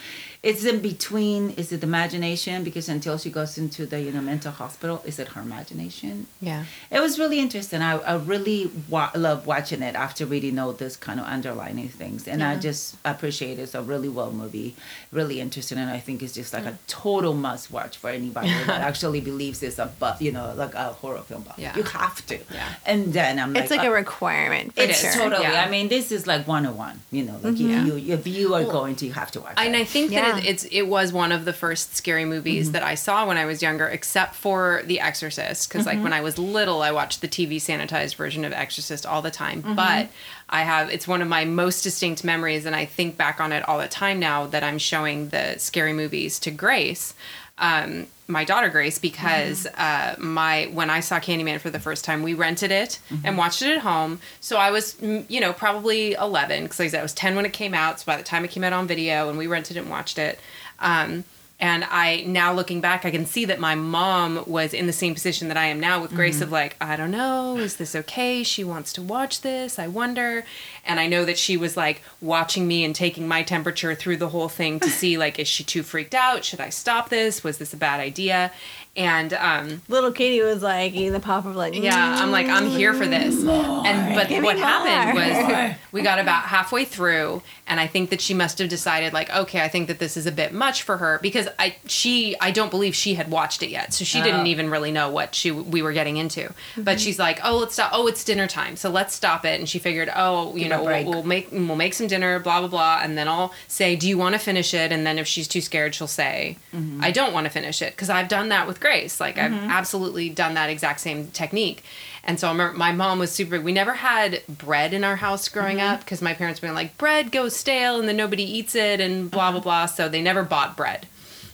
[0.50, 1.50] It's in between.
[1.62, 2.62] Is it imagination?
[2.68, 6.26] Because until she goes into the you know mental hospital, is it her imagination?
[6.40, 6.64] Yeah.
[6.90, 7.80] It was really interesting.
[7.80, 12.28] I, I really wa- love watching it after reading all this kind of underlining things,
[12.28, 13.62] and I just appreciate it.
[13.62, 14.76] It's a really well movie,
[15.10, 18.80] really interesting, and I think it's just like a total must watch for anybody that
[18.90, 21.42] actually believes it's a bu- you know like a horror film.
[21.44, 21.58] Buff.
[21.58, 21.74] Yeah.
[21.76, 22.38] You have to.
[22.52, 22.68] Yeah.
[22.86, 24.74] And then I'm like, It's like uh, a requirement.
[24.74, 25.12] For it's sure.
[25.12, 25.42] totally.
[25.42, 25.64] yeah.
[25.66, 27.00] I mean, this is like one on one.
[27.10, 29.54] You know, like if you if you are going to, you have to watch.
[29.56, 29.78] And it.
[29.80, 30.10] I think
[30.42, 30.50] Yeah.
[30.50, 32.72] it's it was one of the first scary movies mm-hmm.
[32.72, 36.04] that I saw when I was younger, except for The Exorcist, because like mm-hmm.
[36.04, 39.62] when I was little, I watched the TV sanitized version of Exorcist all the time.
[39.62, 39.74] Mm-hmm.
[39.74, 40.08] But
[40.48, 43.66] I have it's one of my most distinct memories, and I think back on it
[43.68, 47.14] all the time now that I'm showing the scary movies to Grace.
[47.58, 52.22] Um, my daughter Grace because uh, my when I saw Candyman for the first time,
[52.22, 54.18] we rented it and watched it at home.
[54.40, 57.36] So I was, mm, you know, probably 11 because like I said, I was 10
[57.36, 58.00] when it came out.
[58.00, 60.18] So by the time it came out on video and we rented it and watched
[60.18, 60.38] it,
[60.78, 61.24] um,
[61.60, 65.14] and I now looking back, I can see that my mom was in the same
[65.14, 66.44] position that I am now with Grace mm-hmm.
[66.44, 68.42] of like, I don't know, is this okay?
[68.42, 69.78] She wants to watch this.
[69.78, 70.44] I wonder.
[70.84, 74.30] And I know that she was like watching me and taking my temperature through the
[74.30, 76.44] whole thing to see like, is she too freaked out?
[76.44, 77.44] Should I stop this?
[77.44, 78.50] Was this a bad idea?
[78.96, 82.94] And um, Little Katie was like eating the popper, like yeah, I'm like, I'm here
[82.94, 83.34] for this.
[83.34, 85.66] Mm, and but what happened more.
[85.66, 89.34] was we got about halfway through, and I think that she must have decided like,
[89.34, 92.52] okay, I think that this is a bit much for her because I she I
[92.52, 94.46] don't believe she had watched it yet, so she didn't Oh.
[94.46, 96.52] even really know what she we were getting into.
[96.76, 96.98] But mm-hmm.
[96.98, 97.90] she's like, oh, let's stop.
[97.92, 99.58] Oh, it's dinner time, so let's stop it.
[99.58, 102.60] And she figured, oh, you Give know, we'll, we'll make we'll make some dinner, blah
[102.60, 104.92] blah blah, and then I'll say, do you want to finish it?
[104.92, 107.02] And then if she's too scared, she'll say, mm-hmm.
[107.02, 109.18] I don't want to finish it because I've done that with Grace.
[109.18, 109.70] Like I've mm-hmm.
[109.70, 111.82] absolutely done that exact same technique.
[112.22, 113.58] And so I remember my mom was super.
[113.58, 115.94] We never had bread in our house growing mm-hmm.
[115.94, 119.30] up because my parents were like, bread goes stale and then nobody eats it and
[119.30, 119.64] blah blah uh-huh.
[119.64, 119.86] blah.
[119.86, 121.06] So they never bought bread.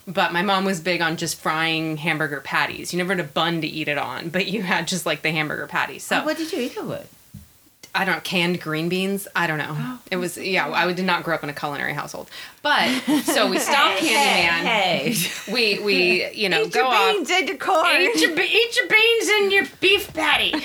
[0.08, 2.92] But my mom was big on just frying hamburger patties.
[2.92, 5.30] You never had a bun to eat it on, but you had just like the
[5.30, 6.02] hamburger patties.
[6.02, 7.14] So what did you eat it with?
[7.94, 9.26] I don't know, canned green beans.
[9.34, 9.98] I don't know.
[10.10, 10.68] It was yeah.
[10.70, 12.30] I did not grow up in a culinary household,
[12.62, 12.88] but
[13.24, 14.62] so we stopped Candyman.
[14.64, 15.14] Hey,
[15.52, 17.14] We we you know Eat go your off.
[17.14, 17.86] beans and your corn.
[18.00, 20.52] Eat your, eat your beans and your beef patty.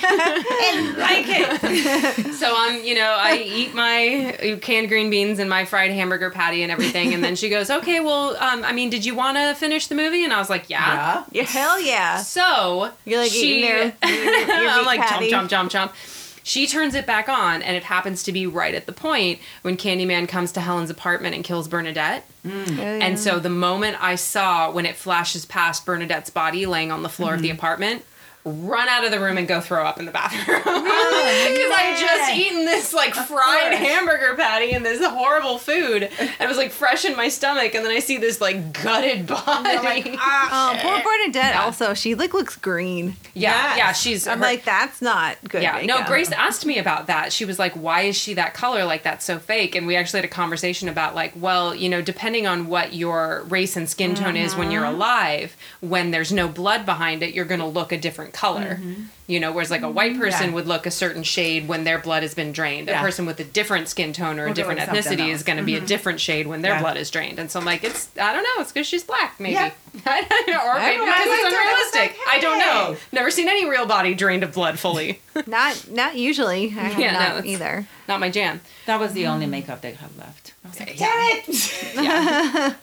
[0.65, 2.33] And like it.
[2.35, 6.63] so I'm, you know, I eat my canned green beans and my fried hamburger patty
[6.63, 9.53] and everything, and then she goes, "Okay, well, um, I mean, did you want to
[9.55, 11.23] finish the movie?" And I was like, "Yeah." Yeah.
[11.31, 12.17] Yeah, hell yeah.
[12.17, 15.31] So You're like she, eating their, your, your I'm like patty.
[15.31, 16.14] chomp chomp chomp chomp.
[16.47, 19.77] She turns it back on, and it happens to be right at the point when
[19.77, 22.23] Candyman comes to Helen's apartment and kills Bernadette.
[22.45, 22.77] Mm.
[22.77, 27.01] Oh, And so the moment I saw when it flashes past Bernadette's body laying on
[27.01, 27.57] the floor of the mm-hmm.
[27.57, 28.05] apartment,
[28.45, 30.61] run out of the room and go throw up in the bathroom.
[31.25, 33.75] Because I just eaten this like fried course.
[33.77, 36.03] hamburger patty and this horrible food.
[36.19, 39.25] And it was like fresh in my stomach, and then I see this like gutted
[39.27, 40.17] body.
[40.19, 41.55] Oh, poor Bernadette.
[41.55, 43.15] Also, she like looks green.
[43.33, 43.77] yeah, Yes.
[43.77, 45.63] yeah, she's I'm her- like, that's not good.
[45.63, 46.03] yeah, no.
[46.05, 47.33] Grace asked me about that.
[47.33, 48.85] She was like, "Why is she that color?
[48.85, 52.01] Like that's so fake." And we actually had a conversation about like, well, you know,
[52.01, 56.47] depending on what your race and skin tone is when you're alive, when there's no
[56.47, 58.75] blood behind it, you're going to look a different color.
[58.75, 59.03] Mm-hmm.
[59.27, 60.21] You know, whereas like a white mm-hmm.
[60.21, 60.53] person Yeah.
[60.53, 62.89] would look a certain shade when their blood has been drained.
[62.89, 65.39] A person with a different skin tone or a Will do different ethnicity else.
[65.39, 65.87] is going to be a mm-hmm.
[65.87, 66.81] different shade when their Yeah.
[66.81, 67.39] blood is drained.
[67.39, 69.71] And so I'm like, it's I don't know, it's because she's black, maybe, Yeah.
[69.95, 70.21] or maybe
[70.51, 70.65] know.
[70.75, 71.31] because I it's liked it.
[71.31, 72.01] I was unrealistic.
[72.01, 72.97] like, I don't know.
[73.11, 75.21] Never seen any real body drained of blood fully.
[75.47, 76.65] Not not usually.
[76.67, 77.87] I have Yeah, no, not it's- either.
[78.07, 78.61] Not my jam.
[78.85, 80.53] That was the only makeup they had left.
[80.63, 81.07] I was like, Yeah.
[81.07, 81.95] damn it.
[81.95, 82.73] yeah.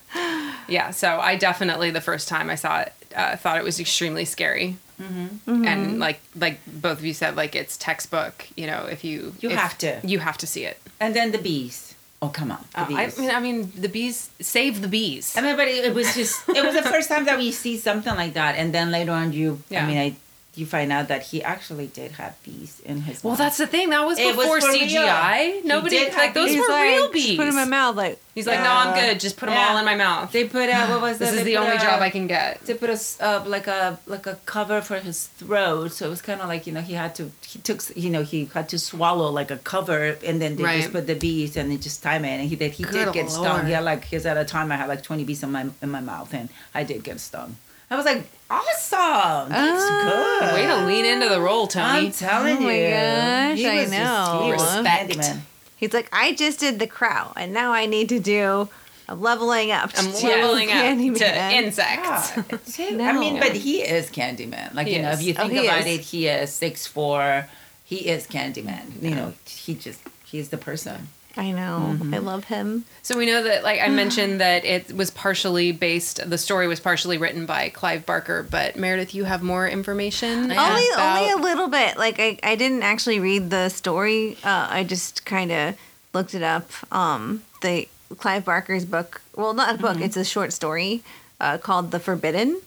[0.67, 0.91] yeah.
[0.91, 4.75] So I definitely the first time I saw it, uh, thought it was extremely scary.
[5.01, 5.65] Mm-hmm.
[5.65, 8.47] And like like both of you said, like it's textbook.
[8.55, 9.99] You know, if you You if- have to.
[10.03, 10.77] you have to see it.
[10.99, 11.95] And then the bees.
[12.21, 15.35] Oh come on, the Uh, I mean, I mean, the bees save the bees.
[15.35, 17.75] I mean, but it, it was just it was the first time that we see
[17.77, 19.61] something like that, and then later on, you.
[19.69, 19.83] Yeah.
[19.83, 20.15] I mean, I
[20.55, 23.23] you find out that he actually did have bees in his.
[23.23, 23.89] Well, that's the thing.
[23.89, 24.67] That was It before for.
[24.67, 25.61] CGI.
[25.61, 26.59] He Nobody did like those bees.
[26.59, 27.37] were like, real just bees.
[27.37, 29.19] Put him in my mouth like He's like, no, I'm good.
[29.19, 29.67] Just put them Yeah.
[29.69, 30.31] all in my mouth.
[30.31, 31.35] They put uh, what was this it?
[31.35, 32.65] is They the only a- job I can get.
[32.65, 36.09] They put a s- uh, like a like a cover for his throat, so it
[36.09, 38.69] was kind of like you know he had to he took you know he had
[38.69, 40.81] to swallow like a cover, and then they Right.
[40.81, 43.13] just put the bees and they just time it, and he did he Good did
[43.13, 43.67] get stung.
[43.67, 46.01] Yeah, like because at a time I had like twenty bees in my in my
[46.01, 47.57] mouth, and I did get stung.
[47.93, 50.39] I was like, awesome, that's Ah.
[50.41, 50.53] good.
[50.55, 52.07] Way to lean into the role, Tony.
[52.07, 54.41] I'm telling Oh my you, gosh, he I know.
[54.45, 55.11] he was Respect.
[55.11, 55.39] Candyman.
[55.77, 58.69] he's like, I just did the crow and now I need to do
[59.07, 59.91] a leveling up.
[59.97, 61.17] I'm to leveling up Candyman.
[61.19, 62.79] to insects.
[62.79, 62.89] Yeah.
[62.97, 63.03] No.
[63.05, 64.73] I mean, but he is Candyman.
[64.73, 65.19] Like He you know, is.
[65.19, 65.85] if you Oh, think he about is.
[65.99, 67.47] it, he is six four.
[67.85, 69.01] He is Candyman.
[69.01, 71.09] You know, he just he's the person.
[71.35, 71.95] I know.
[71.97, 72.13] Mm-hmm.
[72.13, 72.85] I love him.
[73.01, 76.29] So we know that, like I mentioned, that it was partially based.
[76.29, 80.51] The story was partially written by Clive Barker, but Meredith, you have more information.
[80.51, 80.55] Only,
[80.93, 81.97] about- only a little bit.
[81.97, 84.37] Like I, I didn't actually read the story.
[84.43, 85.75] Uh, I just kind of
[86.13, 86.69] looked it up.
[86.93, 89.21] Um, the Clive Barker's book.
[89.35, 89.99] Well, not a book.
[89.99, 91.01] It's a short story
[91.39, 92.61] uh, called "The Forbidden,"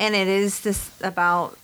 [0.00, 1.56] and it is this about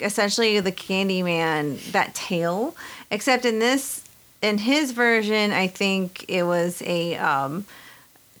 [0.00, 2.76] essentially the Candyman that tale.
[3.10, 4.01] Except in this,
[4.42, 7.64] in his version, I think it was a um,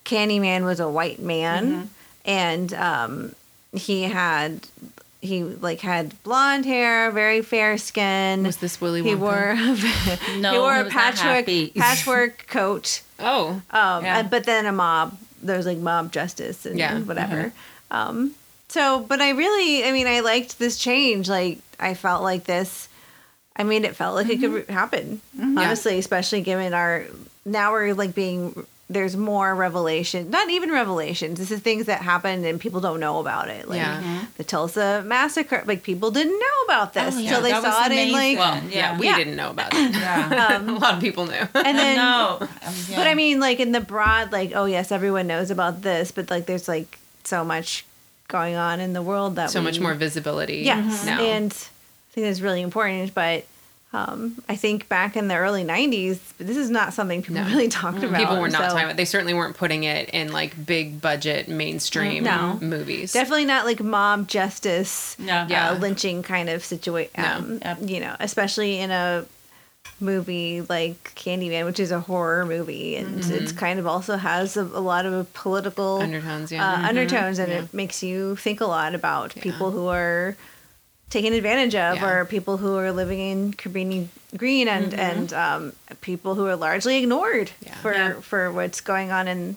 [0.04, 1.90] Candyman was a white man,
[2.24, 3.34] and um,
[3.72, 4.66] he had
[5.20, 8.42] he like had blonde hair, very fair skin.
[8.42, 9.06] Was this Willy Wonka?
[9.06, 10.28] he Wonka?
[10.28, 13.02] wore No, he wore a patchwork patchwork coat.
[13.20, 14.18] Oh, Um, Yeah.
[14.18, 15.16] and- but then a mob.
[15.40, 16.98] There's like mob justice and Yeah.
[17.00, 17.52] whatever.
[17.90, 18.32] Um,
[18.68, 21.28] so, but I really, I mean, I liked this change.
[21.28, 22.88] Like, I felt like this.
[23.56, 25.20] I mean, it felt like it could re- happen.
[25.40, 27.04] Honestly, especially given our
[27.44, 30.28] now we're like being there's more revelation.
[30.30, 31.38] Not even revelations.
[31.38, 33.66] This is things that happened and people don't know about it.
[33.68, 34.00] Like Yeah.
[34.02, 34.24] Mm-hmm.
[34.36, 35.62] the Tulsa massacre.
[35.66, 37.28] Like people didn't know about this Oh, yeah.
[37.28, 38.36] until they That saw it in like.
[38.38, 38.92] well, Yeah.
[38.92, 39.92] yeah, we didn't know about it.
[39.94, 40.52] Yeah.
[40.52, 41.32] a um, lot of people knew.
[41.54, 42.38] And then no.
[42.40, 42.48] Um,
[42.88, 42.96] yeah.
[42.96, 46.28] But I mean, like in the broad, like, oh yes, everyone knows about this, but
[46.30, 47.86] like, there's like so much
[48.28, 50.58] going on in the world that so we, much more visibility.
[50.58, 51.20] Yes, now.
[51.20, 51.71] and I
[52.12, 53.14] think it's really important.
[53.14, 53.44] But
[53.94, 57.46] um, I think back in the early '90s, this is not something people No.
[57.46, 58.18] really talked about.
[58.18, 58.96] People were not so talking about.
[58.96, 62.58] They certainly weren't putting it in like big budget mainstream No.
[62.62, 63.12] movies.
[63.12, 65.46] Definitely not like mob justice, No.
[65.48, 65.70] Yeah.
[65.70, 67.10] uh, lynching kind of situation.
[67.18, 67.24] No.
[67.36, 67.78] Um, Yep.
[67.82, 69.26] You know, especially in a
[70.00, 73.32] movie like Candyman, which is a horror movie, and Mm-hmm.
[73.34, 76.66] it's kind of also has a, a lot of political Undertones, yeah.
[76.82, 77.58] uh, undertones, and Yeah.
[77.62, 80.34] it makes you think a lot about people who are
[81.12, 82.08] taken advantage of, Yeah.
[82.08, 86.96] or people who are living in Cabrini Green, and and um, people who are largely
[87.02, 87.66] ignored Mm-hmm.
[87.66, 87.74] Yeah.
[87.82, 88.12] for Yeah.
[88.20, 89.56] for what's going on in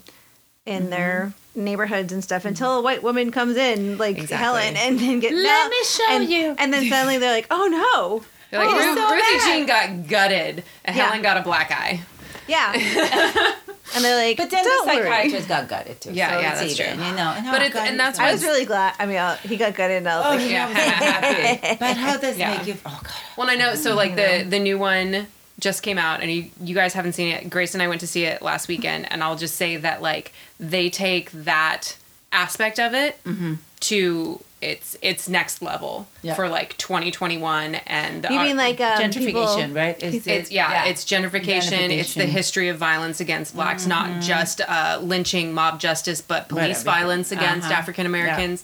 [0.66, 0.90] in Mm-hmm.
[0.92, 4.38] their neighborhoods and stuff until a white woman comes in like Exactly.
[4.38, 6.56] Helen and then get Let no, me show and, you.
[6.60, 9.48] and then suddenly they're like oh no They're like, Oh, Ruth, so Ruthie bad.
[9.48, 11.06] Jean got gutted, and Yeah.
[11.06, 12.02] Helen got a black eye.
[12.48, 12.72] Yeah
[13.96, 16.14] and they're like But then don't the worry psychiatrist got gutted too.
[16.14, 17.06] Yeah, so yeah, that's even, true.
[17.06, 19.18] You know, and But oh, it's- God, and that's I was really glad I mean
[19.18, 21.78] uh, he got gutted and I was Oh, like yeah, I was so happy.
[21.80, 22.58] But how does Yeah.
[22.58, 22.76] make you?
[22.86, 23.12] Oh God.
[23.38, 23.76] Well, I know.
[23.76, 25.28] So like the the new one
[25.60, 27.50] just came out, and you you guys haven't seen it.
[27.50, 30.34] Grace and I went to see it last weekend, and I'll just say that like
[30.60, 31.96] they take that
[32.34, 33.18] aspect of it
[33.82, 36.34] to its its next level Yeah.
[36.36, 40.02] for like 2021 and you mean like um, Gentrification, people, right?
[40.04, 45.00] Is it's yeah, it's gentrification, It's the history of violence against blacks, not just uh,
[45.02, 46.84] lynching, mob justice, but police everything.
[46.86, 47.80] violence against Uh-huh.
[47.82, 48.64] African Americans.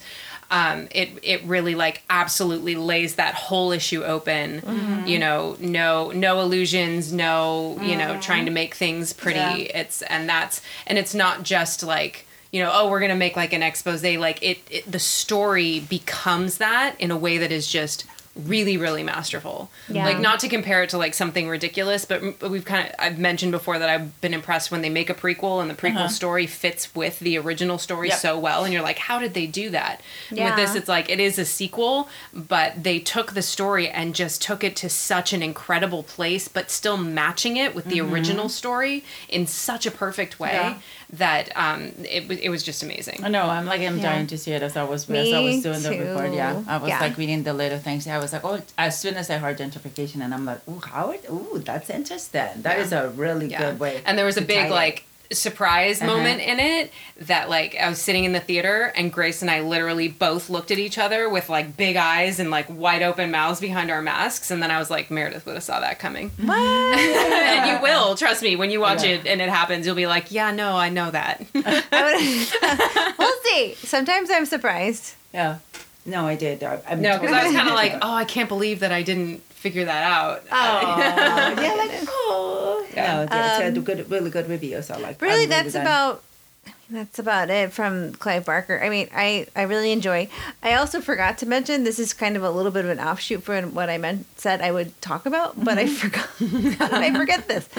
[0.50, 4.60] Um, it it really like absolutely lays that whole issue open.
[4.62, 5.08] Mm-hmm.
[5.08, 9.40] You know, no no illusions, no you know trying to make things pretty.
[9.40, 9.80] Yeah.
[9.82, 13.54] It's and that's and it's not just like you know oh we're gonna make like
[13.54, 18.06] an expose like it, it the story becomes that in a way that is just
[18.34, 20.06] really really masterful Yeah.
[20.06, 23.52] like not to compare it to like something ridiculous but we've kind of i've mentioned
[23.52, 26.08] before that i've been impressed when they make a prequel and the prequel uh-huh.
[26.08, 28.20] story fits with the original story Yep.
[28.20, 30.46] so well and you're like how did they do that Yeah.
[30.46, 34.42] with this it's like it is a sequel but they took the story and just
[34.42, 38.14] took it to such an incredible place but still matching it with the mm-hmm.
[38.14, 40.78] original story in such a perfect way Yeah.
[41.14, 43.44] That um it, it was just amazing I know.
[43.44, 44.04] I'm like I'm Yeah.
[44.14, 46.34] dying to see it as I was Me as I was doing the report.
[46.34, 46.64] Yeah.
[46.68, 47.00] I was Yeah.
[47.02, 48.08] like reading the little things.
[48.08, 51.20] I was like, oh, as soon as I heard gentrification, and I'm like, oh, Howard,
[51.28, 52.50] oh, that's interesting.
[52.62, 52.84] That Yeah.
[52.84, 53.60] is a really Yeah.
[53.64, 54.02] good way.
[54.06, 56.12] And there was a big like surprise Uh-huh.
[56.16, 59.62] moment in it that like I was sitting in the theater and Grace and I
[59.62, 63.60] literally both looked at each other with like big eyes and like wide open mouths
[63.60, 66.30] behind our masks and then I was like Meredith would have saw that coming.
[66.44, 66.58] what?
[66.60, 69.12] and you will, trust me, when you watch Yeah.
[69.12, 73.42] it and it happens, you'll be like, "Yeah, no, I know that." I would- we'll
[73.44, 75.58] see sometimes I'm surprised Yeah.
[76.06, 76.64] No, I did.
[76.64, 79.04] I, I'm No, because I was kind of like, oh, I can't believe that I
[79.04, 80.44] didn't figure that out.
[80.52, 82.86] Oh, yeah, like oh.
[82.90, 84.82] No, yeah, it's Um, had good, really good review.
[84.82, 85.22] So like.
[85.22, 85.84] really I'm that's done.
[85.84, 86.24] about
[86.66, 88.82] I mean, that's about it from Clive Barker.
[88.84, 90.28] I mean, I, I really enjoy.
[90.62, 93.44] I also forgot to mention this is kind of a little bit of an offshoot
[93.44, 96.28] from what I meant said I would talk about, but I forgot.
[96.40, 97.70] I forget this?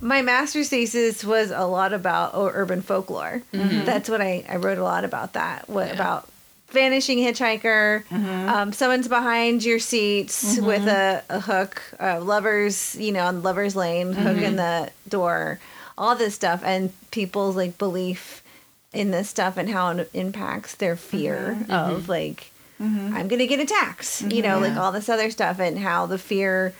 [0.00, 3.42] My master's thesis was a lot about oh, urban folklore.
[3.52, 5.68] That's what I, I wrote a lot about that.
[5.68, 5.94] What Yeah.
[5.94, 6.28] about
[6.72, 8.04] vanishing hitchhiker?
[8.04, 8.48] Mm-hmm.
[8.48, 10.66] Um, someone's behind your seats mm-hmm.
[10.66, 11.82] with a, a hook.
[12.00, 14.56] Uh, lovers, you know, on lovers lane, hook in mm-hmm.
[14.56, 15.60] the door.
[15.96, 18.42] All this stuff and people's like belief
[18.92, 22.50] in this stuff and how it impacts their fear of like
[23.14, 24.22] I'm gonna get attacked.
[24.22, 26.74] You know, like all this other stuff and how the fear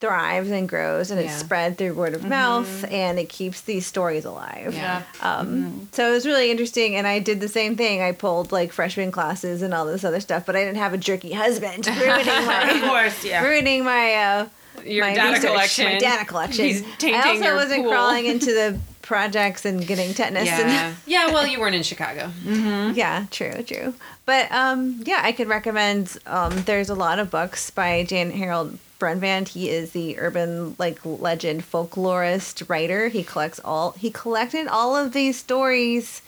[0.00, 1.36] thrives and grows and it's Yeah.
[1.38, 4.72] spread through word of mouth and it keeps these stories alive.
[4.74, 5.02] Yeah.
[5.20, 8.00] Um, So it was really interesting, and I did the same thing.
[8.02, 10.98] I pulled like freshman classes and all this other stuff, but I didn't have a
[10.98, 13.42] jerky husband ruining Of my course, yeah.
[13.44, 14.46] ruining my uh,
[14.86, 15.84] Your my data research, collection.
[15.84, 16.64] my data collection.
[16.64, 17.90] He's tainting I also your wasn't pool.
[17.92, 20.46] crawling into the projects and getting tetanus.
[20.46, 20.94] Yeah.
[21.04, 21.26] yeah.
[21.26, 22.30] Well, you weren't in Chicago.
[22.46, 23.92] And, yeah, true, true.
[24.24, 26.16] But um, yeah, I could recommend.
[26.26, 29.48] Um, there's a lot of books by Jan Harold Brunvand.
[29.48, 33.08] He is the urban like legend folklorist writer.
[33.08, 33.90] He collects all.
[33.92, 36.22] He collected all of these stories,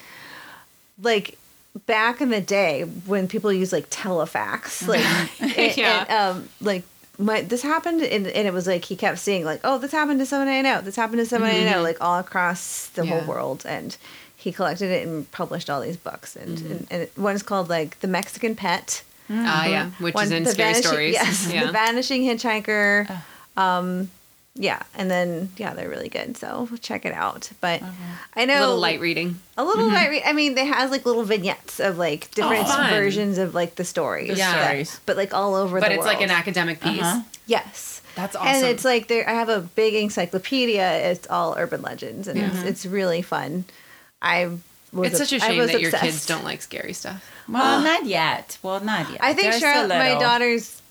[1.01, 1.39] like
[1.87, 5.05] back in the day when people used like telefax, like
[5.59, 6.05] and- Yeah.
[6.09, 6.83] and, um, like.
[7.19, 10.19] My, this happened and, and it was like he kept seeing like oh this happened
[10.21, 13.21] to someone i know this happened to someone i know like all across the whole
[13.29, 13.97] world and
[14.35, 18.09] he collected it and published all these books and, and, and one's called like the
[18.09, 19.03] mexican pet
[19.33, 19.91] Ah, yeah.
[19.99, 21.15] Which one, is in the scary vanishing, stories.
[21.15, 21.67] yes Yeah.
[21.67, 23.21] the vanishing hitchhiker
[23.57, 24.11] um
[24.55, 27.81] yeah and then yeah they're really good so check it out but
[28.37, 29.39] i know a little light reading.
[29.57, 32.91] a little light re- i mean they has like little vignettes of like different fun.
[32.91, 34.65] versions of like the stories The Yeah.
[34.65, 35.01] stories.
[35.07, 37.01] but like all over But the it's like an academic piece.
[37.03, 37.23] Uh-huh.
[37.47, 38.49] yes That's awesome.
[38.49, 42.63] and it's like there i have a big encyclopedia it's all urban legends and it's,
[42.63, 43.65] it's really fun
[44.21, 44.59] i was
[44.95, 47.25] it's such a shame was that your kids don't like scary stuff.
[47.49, 48.59] Well, not yet.
[48.63, 49.19] Well, not yet.
[49.23, 50.82] i think They're Charlotte, my daughter's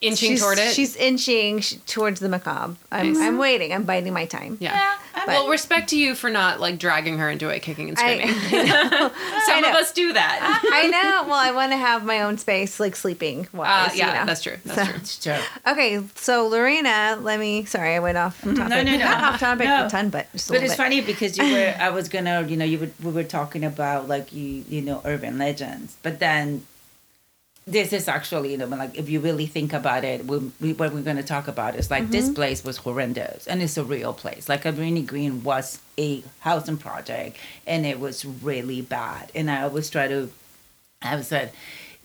[0.00, 0.72] Inching she's, toward it.
[0.72, 3.22] she's inching sh- towards the macabre i'm, Nice.
[3.22, 4.72] I'm waiting i'm biding my time yeah.
[4.72, 7.98] Yeah, I Well, respect to you for not like dragging her into it, kicking and
[7.98, 8.28] screaming.
[8.34, 10.60] I, Some of us do that.
[10.72, 11.28] I know.
[11.28, 13.96] Well, I want to have my own space, like sleeping Uh, wise.
[13.98, 14.26] yeah, you know?
[14.26, 14.56] that's true.
[14.64, 14.94] That's So- true.
[14.96, 15.72] It's true.
[15.72, 17.64] Okay, so Lorena, let me.
[17.64, 18.56] Sorry, I went off topic.
[18.56, 18.96] no, no.
[18.98, 19.86] Not off topic No.
[19.86, 20.76] a ton, but just a But it's bit.
[20.78, 24.08] funny because you were, I was gonna, you know, you were, we were talking about
[24.08, 26.64] like you, you know, urban legends, but then
[27.70, 30.92] this is actually, you know, like if you really think about it, we, we, what
[30.92, 32.12] we're gonna talk about is like Mm-hmm.
[32.12, 34.48] this place was horrendous and it's a real place.
[34.48, 39.30] Like Cabrini Green was a housing project and it was really bad.
[39.34, 40.30] And I always try to,
[41.02, 41.52] I was said,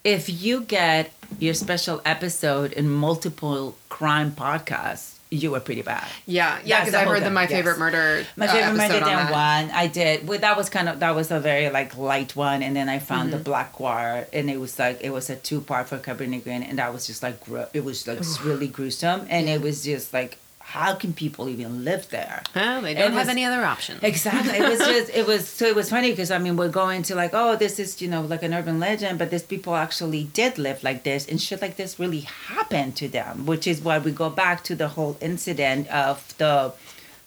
[0.03, 6.05] if you get your special episode in multiple crime podcasts, you were pretty bad.
[6.26, 7.51] Yeah, yeah, because I heard the My yes.
[7.51, 8.26] Favorite Murder.
[8.38, 9.71] My uh, favorite murder episode on than one.
[9.76, 10.28] I did.
[10.28, 12.99] Well, that was kind of that was a very like light one, and then I
[12.99, 13.38] found Mm-hmm.
[13.39, 16.61] the Black Wire, and it was like it was a two part for Cabrini Green,
[16.63, 20.13] and that was just like gro- it was like really gruesome, and it was just
[20.13, 20.38] like
[20.82, 22.38] how can people even live there?
[22.55, 23.95] Well, they don't have was- any other option.
[24.11, 24.57] Exactly.
[24.61, 27.13] It was just it was so it was funny because I mean we're going to
[27.23, 30.57] like oh this is you know like an urban legend, but these people actually did
[30.67, 32.23] live like this, and shit like this really
[32.55, 36.73] happened to them, which is why we go back to the whole incident of the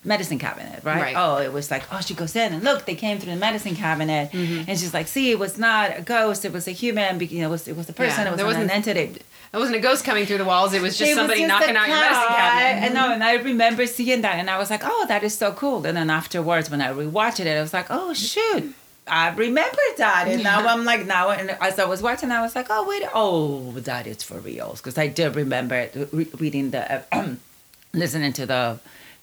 [0.05, 1.03] medicine cabinet, right?
[1.03, 1.15] Right.
[1.17, 3.75] Oh, it was like oh she goes in and look they came through the medicine
[3.75, 4.69] cabinet, Mm-hmm.
[4.69, 7.49] and she's like see it was not a ghost, it was a human, you know
[7.49, 9.23] it was it was a person, Yeah, it was there an wasn't- entity.
[9.53, 10.75] It wasn't a ghost coming through the walls.
[10.75, 12.37] It was just It was somebody just knocking a out your medicine car.
[12.37, 12.85] cabinet.
[12.85, 15.53] And no, and I remember seeing that, and I was like, "Oh, that is so
[15.53, 18.75] cool." And then afterwards, when I rewatched it, I was like, "Oh shoot."
[19.07, 22.55] I remember that, and now I'm like now, and as I was watching, I was
[22.55, 27.03] like, "Oh wait, oh that is for reals, because I did remember re- reading the,
[27.11, 27.35] uh,
[27.95, 28.79] listening to the,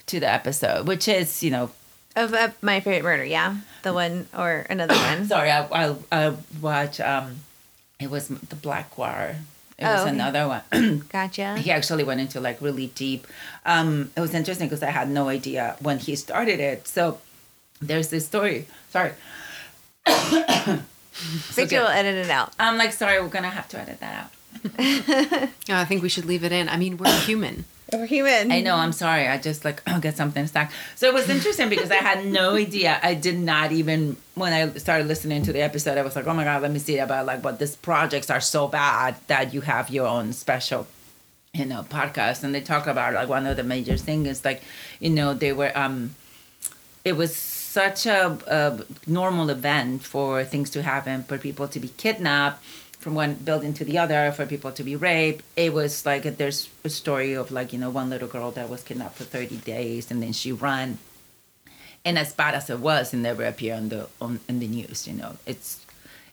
[0.08, 1.70] to the episode, which is you know,
[2.16, 3.26] of uh, my favorite murder.
[3.26, 5.28] Yeah, the one or another one.
[5.28, 7.42] sorry, I I, I watch um,
[8.00, 9.36] it was the Black Wire.
[9.78, 10.12] It was Oh, okay.
[10.12, 11.04] another one.
[11.12, 11.58] Gotcha.
[11.58, 13.28] he actually went into like really deep
[13.66, 17.20] um it was interesting because i had no idea when he started it so
[17.82, 19.12] there's this story sorry
[21.56, 22.54] Victor will edit it out.
[22.60, 24.32] i'm like sorry we're gonna have to edit that out
[25.68, 26.70] Yeah, I think we should leave it in.
[26.70, 27.66] I mean, we're human.
[27.94, 28.52] We're human.
[28.52, 29.28] i know i'm sorry.
[29.28, 30.72] I just like I'll get something stuck.
[30.96, 33.00] So it was interesting because i had no idea.
[33.02, 36.34] I did not even when i started listening to the episode i was like oh
[36.34, 39.62] my god let me see about like what these projects are so bad that you
[39.62, 40.88] have your own special
[41.54, 42.44] you know podcast.
[42.44, 44.62] And they talk about like one of the major things is like
[45.00, 46.16] you know they were um
[47.04, 51.90] it was such a, a normal event for things to happen for people to be
[51.90, 52.64] kidnapped
[53.06, 55.46] from one building to the other for people to be raped.
[55.56, 58.82] It was like there's a story of like you know one little girl that was
[58.82, 60.98] kidnapped for 30 days and then she ran.
[62.04, 65.08] And as bad as it was, it never appeared on the on in the news.
[65.08, 65.86] You know, it's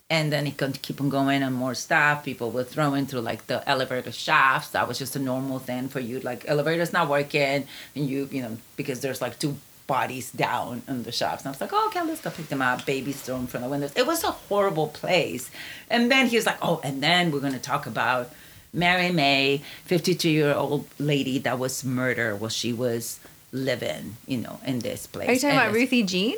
[0.08, 2.24] and then it can keep on going and more stuff.
[2.24, 4.70] People were throwing through like the elevator shafts.
[4.70, 6.20] That was just a normal thing for you.
[6.20, 11.02] Like elevator's not working, and you you know because there's like two bodies down in
[11.02, 11.42] the shops.
[11.42, 12.86] And I was like, oh, okay, let's go pick them up.
[12.86, 13.92] Babies thrown from the windows.
[13.96, 15.50] It was a horrible place.
[15.90, 18.30] And then he was like, oh, and then we're gonna talk about
[18.72, 23.20] Mary May, 52 year old lady that was murdered while she was
[23.52, 25.28] living, you know, in this place.
[25.28, 26.36] Are you talking And about Ruthie Jean?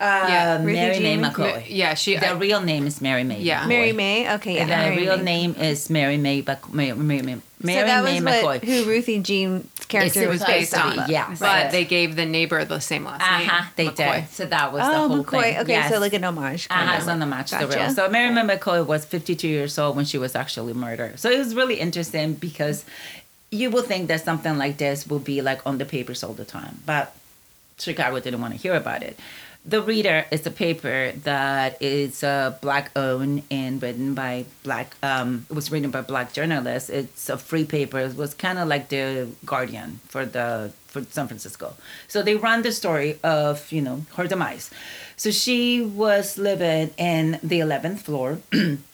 [0.00, 1.24] Uh, Yeah, Ruthie Mary May Jean?
[1.24, 1.64] McCoy.
[1.68, 2.16] Yeah, she.
[2.16, 3.40] The real name is Mary May.
[3.42, 3.62] Yeah.
[3.64, 3.68] McCoy.
[3.68, 4.34] Mary May?
[4.34, 4.62] Okay, yeah.
[4.66, 5.22] And the real May.
[5.24, 8.42] name is Mary May, Buck- Mary, Mary, Mary, Mary so that May was McCoy.
[8.44, 11.06] what, who Ruthie Jean's character It's was based on.
[11.06, 11.28] be, yeah.
[11.30, 11.70] but Right.
[11.70, 13.48] they gave the neighbor the same last Uh name.
[13.48, 13.64] huh.
[13.76, 13.96] They McCoy.
[14.22, 14.30] did.
[14.30, 15.42] So that was the Oh, whole McCoy.
[15.42, 15.58] thing.
[15.58, 15.92] Okay, Yes.
[15.92, 16.68] so like an homage.
[16.68, 16.98] kind Uh-huh, of.
[17.00, 17.90] it's on the match the real.
[17.90, 21.18] So Mary May McCoy was 52 years old when she was actually murdered.
[21.20, 22.84] So it was really interesting because
[23.50, 26.44] you would think that something like this will be like on the papers all the
[26.44, 27.14] time, but
[27.78, 29.18] Chicago didn't want to hear about it.
[29.66, 34.94] The Reader is a paper that is uh, black owned and written by black.
[35.02, 36.90] Um, it was written by black journalists.
[36.90, 37.98] It's a free paper.
[38.00, 41.74] It was kind of like the Guardian for the for San Francisco.
[42.08, 44.70] So they run the story of you know her demise.
[45.16, 48.40] So she was living in the eleventh floor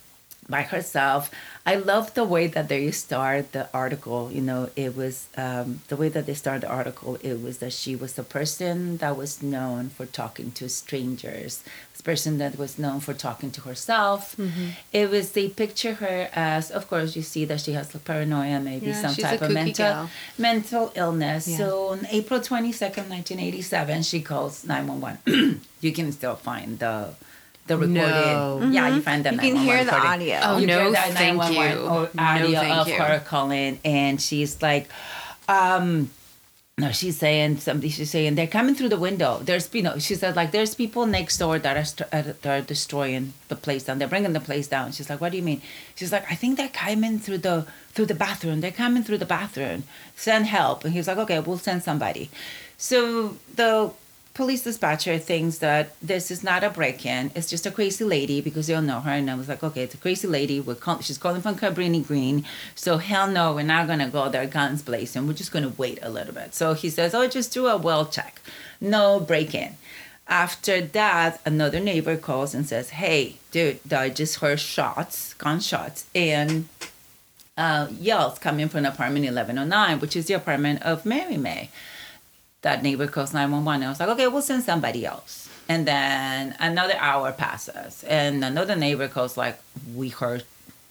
[0.51, 1.31] by herself.
[1.65, 4.31] I love the way that they start the article.
[4.33, 7.17] You know, it was um, the way that they start the article.
[7.23, 11.63] It was that she was a person that was known for talking to strangers.
[11.93, 14.37] This person that was known for talking to herself.
[14.37, 14.69] Mm-hmm.
[14.93, 18.87] It was they picture her as, of course, you see that she has paranoia, maybe
[18.87, 20.11] Yeah, some type of mental gal.
[20.39, 21.47] mental illness.
[21.47, 21.59] Yeah.
[21.59, 25.19] So on April twenty second, nineteen eighty seven, she calls nine one one.
[25.83, 27.15] You can still find the
[27.67, 27.95] the recorded.
[27.95, 28.69] No.
[28.73, 29.45] Yeah, you find the Mm-hmm.
[29.45, 30.11] You can hear the recording.
[30.11, 30.41] audio.
[30.43, 31.89] Oh, You no, hear that thank 911 you.
[31.89, 32.95] or No, Audio thank of you.
[32.95, 34.89] her calling, and she's like,
[35.49, 36.11] um,
[36.79, 37.91] no, she's saying something.
[37.91, 39.41] She's saying they're coming through the window.
[39.43, 42.47] There's, you know, she said like there's people next door that are st- uh, that
[42.47, 43.99] are destroying the place down.
[43.99, 44.93] They're bringing the place down.
[44.93, 45.61] She's like, what do you mean?
[45.95, 48.63] She's like, I think they're coming through the through the bathroom.
[48.63, 49.85] They're coming through the bathroom.
[50.17, 50.85] Send help.
[50.85, 52.31] And he's like, okay, we'll send somebody.
[52.79, 53.93] So the
[54.35, 57.33] police dispatcher thinks that this is not a break-in.
[57.35, 59.11] It's just a crazy lady because they don't know her.
[59.11, 60.61] And I was like, okay, it's a crazy lady.
[60.61, 62.45] We're she's calling from Cabrini Green.
[62.74, 65.26] So hell no, we're not gonna go there guns blazing.
[65.26, 66.55] We're just gonna wait a little bit.
[66.55, 68.41] So he says, oh, just do a well check.
[68.81, 69.76] No break-in.
[70.28, 76.68] After that, another neighbor calls and says, hey, dude, I just heard shots, gunshots, and
[77.59, 81.68] uh, yells coming from apartment 1109, which is the apartment of Mary May
[82.63, 83.83] that neighbor calls 911.
[83.83, 85.49] I was like, okay, we'll send somebody else.
[85.69, 89.61] And then another hour passes, and another neighbor calls, like,
[89.95, 90.45] we heard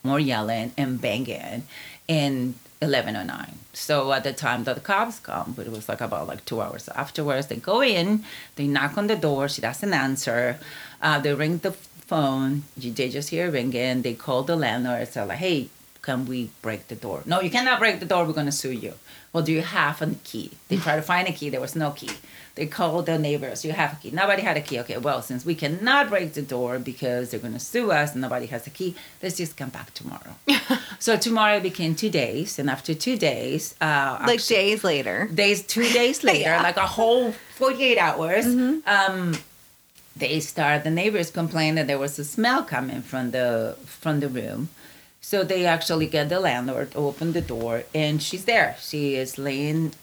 [0.04, 1.64] more yelling and banging
[2.08, 3.56] in 1109.
[3.74, 6.62] So at the time that the cops come, but it was like about like two
[6.62, 8.24] hours afterwards, they go in,
[8.56, 10.60] they knock on the door, she doesn't answer.
[11.02, 15.38] Uh, they ring the phone, they just hear ringing, they call the landlord, say like,
[15.38, 15.70] hey,
[16.02, 17.22] can we break the door?
[17.26, 18.94] No, you cannot break the door, we're gonna sue you.
[19.34, 20.52] Well, do you have a key?
[20.70, 22.10] They try to find a key, there was no key.
[22.56, 24.12] They called the neighbors, you have a key.
[24.12, 24.80] Nobody had a key.
[24.80, 28.48] Okay, well, since we cannot break the door because they're gonna sue us and nobody
[28.48, 30.34] has a key, let's just come back tomorrow.
[31.00, 35.30] so tomorrow became two days, and after two days, uh, Like actually- days later.
[35.34, 36.64] days two days later Yeah.
[36.64, 38.46] like a whole 48 hours
[38.96, 39.36] um
[40.16, 44.28] they start the neighbors complain that there was a smell coming from the from the
[44.28, 44.70] room
[45.22, 48.76] so they actually get the landlord to open the door and she's there.
[48.80, 49.94] She is laying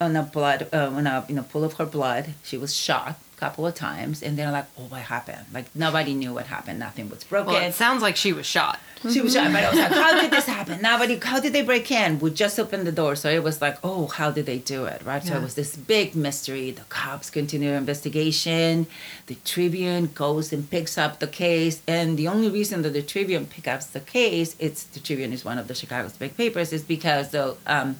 [0.00, 2.34] on a blood uh, on a you know pool of her blood.
[2.42, 3.10] She was shot.
[3.10, 6.78] a couple of times and they're like oh what happened like nobody knew what happened
[6.78, 8.78] nothing was broken Well, it sounds like she was shot.
[9.12, 10.80] she was shot, but I was like, "How did this happen?
[10.80, 11.18] Nobody.
[11.18, 12.18] How did they break in?
[12.18, 15.02] We just opened the door, so it was like, oh, how did they do it?
[15.04, 15.22] Right?
[15.22, 16.70] So it was this big mystery.
[16.70, 18.86] The cops continue their investigation.
[19.26, 23.44] The Tribune goes and picks up the case, and the only reason that the Tribune
[23.46, 26.82] picks up the case, it's the Tribune is one of the Chicago's big papers, is
[26.82, 27.96] because the um,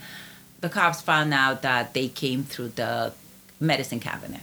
[0.62, 3.12] the cops found out that they came through the
[3.61, 4.41] medicine cabinet.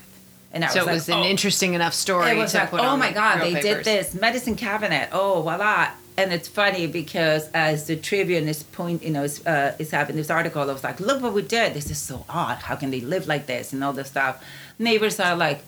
[0.54, 2.30] And I So it like, was an "Oh." interesting enough story.
[2.32, 3.64] It was to like, oh my god, they papers.
[3.64, 5.10] did this medicine cabinet.
[5.12, 5.90] Oh, voila!
[6.16, 10.16] And it's funny because as the Tribune is point, you know, is, uh, is having
[10.16, 11.74] this article, I was like, look what we did.
[11.74, 12.58] This is so odd.
[12.60, 14.44] How can they live like this and all this stuff?
[14.78, 15.64] Neighbors are like,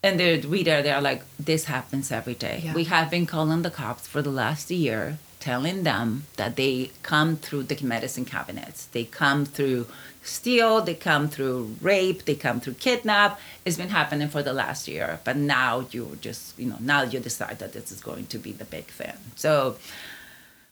[0.00, 2.60] and the reader, they're like, this happens every day.
[2.64, 2.72] Yeah.
[2.74, 7.36] We have been calling the cops for the last year, telling them that they come
[7.36, 8.86] through the medicine cabinets.
[8.86, 9.86] They come through
[10.22, 13.40] steal, they come through rape, they come through kidnap.
[13.64, 17.20] It's been happening for the last year, but now you just, you know, now you
[17.20, 19.16] decide that this is going to be the big thing.
[19.36, 19.76] So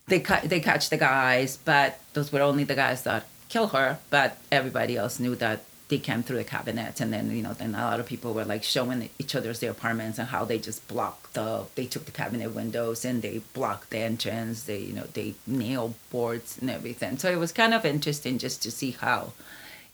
[0.08, 3.98] they cut they catch the guys, but those were only the guys that kill her.
[4.10, 7.74] But everybody else knew that they came through the cabinet, and then you know then
[7.74, 10.86] a lot of people were like showing each other's their apartments and how they just
[10.88, 14.64] blocked the they took the cabinet windows and they blocked the entrance.
[14.64, 17.18] They you know they nailed boards and everything.
[17.18, 19.32] So it was kind of interesting just to see how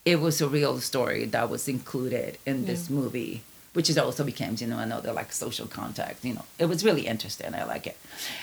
[0.04, 4.56] it was a real story that was included in this movie which is also became
[4.58, 7.96] you know another like social contact you know it was really interesting i like it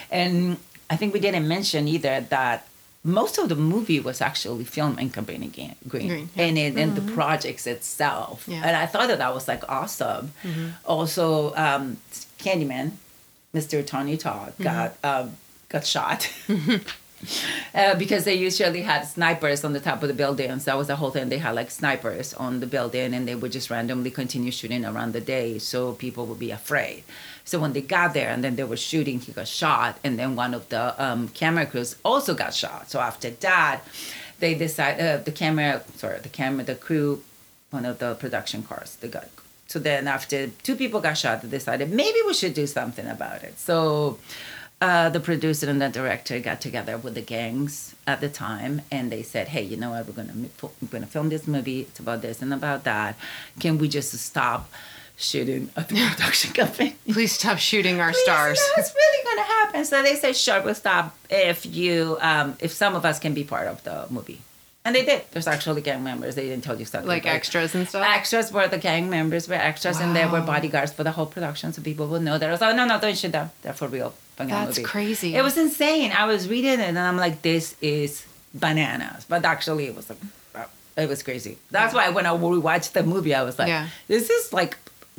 [0.09, 0.57] and
[0.89, 2.65] i think we didn't mention either that
[3.03, 6.43] most of the movie was actually filmed in Cabrini Green, Green, yeah.
[6.43, 8.45] and in, in the projects itself.
[8.47, 8.61] Yeah.
[8.63, 10.33] And I thought that that was like awesome.
[10.85, 11.97] Also, um,
[12.39, 12.91] Candyman,
[13.53, 13.85] Mr.
[13.85, 15.37] Tony Todd got um,
[15.69, 16.29] got shot.
[17.75, 20.65] Uh, because they usually had snipers on the top of the buildings.
[20.65, 21.29] That was the whole thing.
[21.29, 25.13] They had like snipers on the building and they would just randomly continue shooting around
[25.13, 27.03] the day so people would be afraid.
[27.49, 29.97] So when they got there and then they were shooting, he got shot.
[30.03, 32.91] And then one of the um, camera crews also got shot.
[32.91, 33.81] So after that,
[34.37, 37.23] they decided, uh, the camera, sorry, the camera, the crew,
[37.71, 39.27] one of the production cars, they got.
[39.65, 43.41] So then after two people got shot, they decided maybe we should do something about
[43.41, 43.57] it.
[43.57, 44.19] So
[44.79, 49.11] uh, the producer and the director got together with the gangs at the time, and
[49.11, 50.07] they said, "Hey, you know what?
[50.07, 51.81] We're gonna we're gonna film this movie.
[51.81, 53.17] It's about this and about that.
[53.59, 54.71] Can we just stop
[55.19, 58.57] shooting at the production company?" Please stop shooting our Please, stars.
[58.57, 59.85] You know, it's really gonna happen.
[59.85, 63.43] So they said, "Sure, we'll stop if you um, if some of us can be
[63.43, 64.41] part of the movie."
[64.85, 65.23] And they did.
[65.31, 66.35] There's actually gang members.
[66.35, 68.03] They didn't tell you something Like extras and stuff?
[68.07, 71.73] Extras were the gang members were extras, and there were bodyguards for the whole production,
[71.73, 72.47] so people would know that.
[72.47, 73.51] I was like, no, no, don't shoot them.
[73.61, 74.13] They're for real.
[74.37, 75.35] Fucking That's movie." crazy.
[75.35, 76.13] It was insane.
[76.13, 79.25] I was reading it, and I'm like, this is bananas.
[79.27, 80.19] But actually, it was like,
[80.97, 81.57] it was crazy.
[81.71, 83.87] That's why when I watched the movie, I was like, Yeah.
[84.07, 84.77] this is like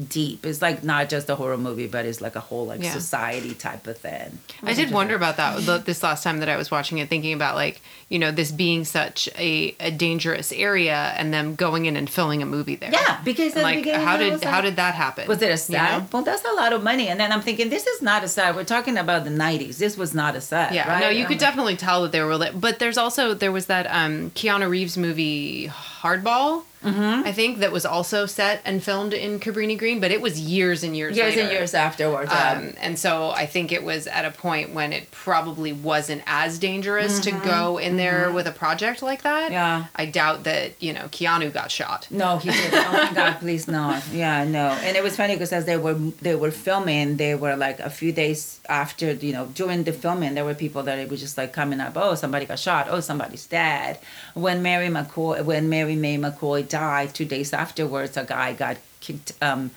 [0.08, 0.46] deep.
[0.46, 2.92] It's like not just a horror movie, but it's like a whole like Yeah.
[2.92, 4.38] society type of thing.
[4.62, 7.54] I did wonder about that this last time that I was watching it, thinking about
[7.54, 12.08] like you know this being such a, a dangerous area and them going in and
[12.08, 12.90] filming a movie there.
[12.92, 15.28] Yeah, because the like how did was how did that happen?
[15.28, 15.98] Was it a You set?
[15.98, 16.06] know?
[16.12, 17.08] Well, that's a lot of money.
[17.08, 18.54] And then I'm thinking, this is not a set.
[18.54, 19.78] We're talking about the 90s.
[19.78, 20.72] This was not a set.
[20.72, 21.00] Yeah, right?
[21.00, 22.38] no, you I'm could definitely tell that they were.
[22.54, 27.26] But there's also there was that um Keanu Reeves movie Hardball, Mm-hmm.
[27.26, 30.82] I think, that was also set and filmed in Cabrini Green, but it was years
[30.82, 32.30] and years Years and years afterwards.
[32.32, 32.52] yeah.
[32.58, 36.58] Um, and so I think it was at a point when it probably wasn't as
[36.58, 39.44] dangerous to go in there with a project like that.
[39.44, 39.52] Mm-hmm.
[39.52, 39.86] Yeah.
[39.94, 42.06] I doubt that, you know, Keanu got shot.
[42.10, 42.74] No, he didn't.
[42.74, 44.00] Oh my God, please no.
[44.12, 44.68] Yeah, no.
[44.82, 47.90] And it was funny because as they were they were filming, they were like a
[47.90, 51.36] few days after, you know, during the filming, there were people that it was just
[51.36, 51.92] like coming up.
[51.96, 52.86] Oh, somebody got shot.
[52.88, 53.98] Oh, somebody's dead.
[54.34, 59.32] When Mary McCoy, when Mary May McCoy died, two days afterwards, a guy got kicked
[59.48, 59.70] um,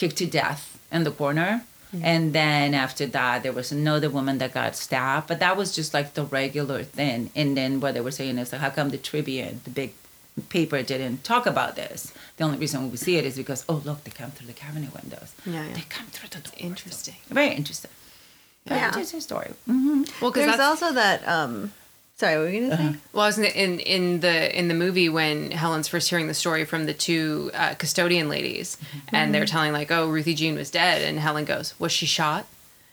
[0.00, 1.50] kicked to death in the corner.
[2.12, 5.90] And then after that, there was another woman that got stabbed, but that was just
[5.94, 7.30] like the regular thing.
[7.34, 9.90] And then what they were saying is like, how come the Tribune, the big
[10.50, 12.12] paper, didn't talk about this?
[12.36, 14.90] The only reason we see it is because oh look, they come through the cabinet
[15.00, 15.30] windows.
[15.46, 15.72] Yeah, yeah.
[15.76, 16.52] They come through the door.
[16.70, 17.16] Interesting.
[17.40, 17.94] Very interesting.
[18.66, 18.88] Very Yeah.
[18.88, 19.50] interesting story.
[19.64, 21.18] hmm Well, because There's also that.
[21.26, 21.72] um
[22.18, 22.82] Sorry, what were you gonna say?
[22.82, 22.98] Uh-huh.
[23.12, 26.34] Well, I was gonna, in in the in the movie when Helen's first hearing the
[26.34, 29.14] story from the two uh, custodian ladies, mm-hmm.
[29.14, 29.52] and they're mm-hmm.
[29.52, 32.46] telling like, "Oh, Ruthie Jean was dead," and Helen goes, "Was she shot?"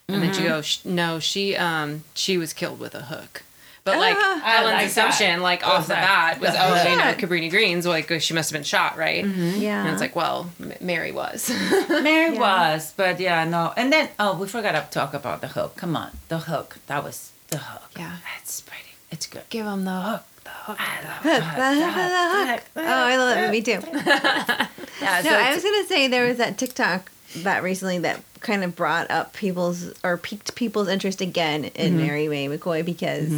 [0.07, 0.49] And then she mm-hmm.
[0.49, 3.41] goes, "No, she um she was killed with a hook."
[3.83, 5.41] But like ah, I Helen's like assumption, that.
[5.41, 7.17] like Oh, off the bat, was, the "Oh, you know, hook.
[7.17, 9.81] Cabrini Greens, like oh, she must have been shot, right?" Yeah.
[9.81, 11.49] And it's like, well, M- Mary was.
[11.89, 12.73] Mary Yeah.
[12.75, 13.73] was, but yeah, no.
[13.75, 15.77] And then oh, we forgot to talk about the hook.
[15.77, 16.77] Come on, the hook.
[16.85, 17.89] That was the hook.
[17.97, 18.17] Yeah.
[18.35, 18.81] that's pretty.
[19.15, 19.43] It's good.
[19.49, 20.23] Give him the hook.
[20.43, 20.77] The hook.
[20.77, 22.63] the hook.
[22.75, 23.81] oh, I love that movie too.
[25.01, 28.63] Yeah, No, so I was gonna say there was that TikTok that recently that kind
[28.63, 31.97] of brought up people's or piqued people's interest again in Mm-hmm.
[32.05, 33.29] Mary May McCoy because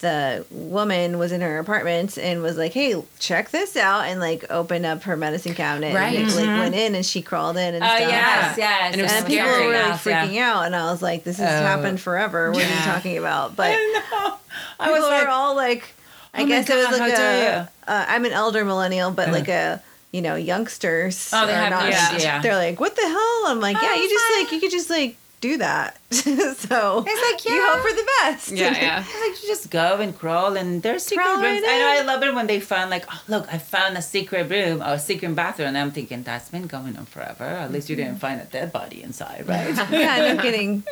[0.00, 4.44] the woman was in her apartment and was like, "Hey, check this out," and like
[4.50, 6.16] opened up her medicine cabinet Right.
[6.16, 8.00] and like went in and she crawled in and Oh stuff.
[8.10, 8.92] yes, yes.
[8.92, 10.26] And it was And people were like Yes, yeah.
[10.26, 11.64] freaking out, and I was like, "This has Oh.
[11.66, 12.52] happened forever.
[12.52, 14.36] What are you talking about?" But I
[14.78, 15.84] I people was like, are all like,
[16.32, 17.42] I "Oh my guess it was like a.
[17.88, 19.82] you." Uh, I'm an elder millennial, but like a
[20.12, 21.30] you know youngsters.
[21.32, 21.82] Oh, they are have not.
[22.14, 22.38] idea.
[22.42, 23.42] They're like, what the hell?
[23.46, 24.42] I'm like, yeah, Oh, you just fine.
[24.44, 25.96] like you could just like do that.
[26.10, 28.50] so It's like, you hope for the best.
[28.52, 29.00] Yeah, yeah.
[29.06, 31.62] It's like you just go and crawl and there's secret Crawl rooms.
[31.62, 34.02] right I know I love it when they find like, oh look, I found a
[34.02, 37.44] secret room or a secret bathroom and I'm thinking that's been going on forever.
[37.44, 39.74] At least you didn't find a dead body inside, right?
[39.90, 40.82] yeah, no kidding.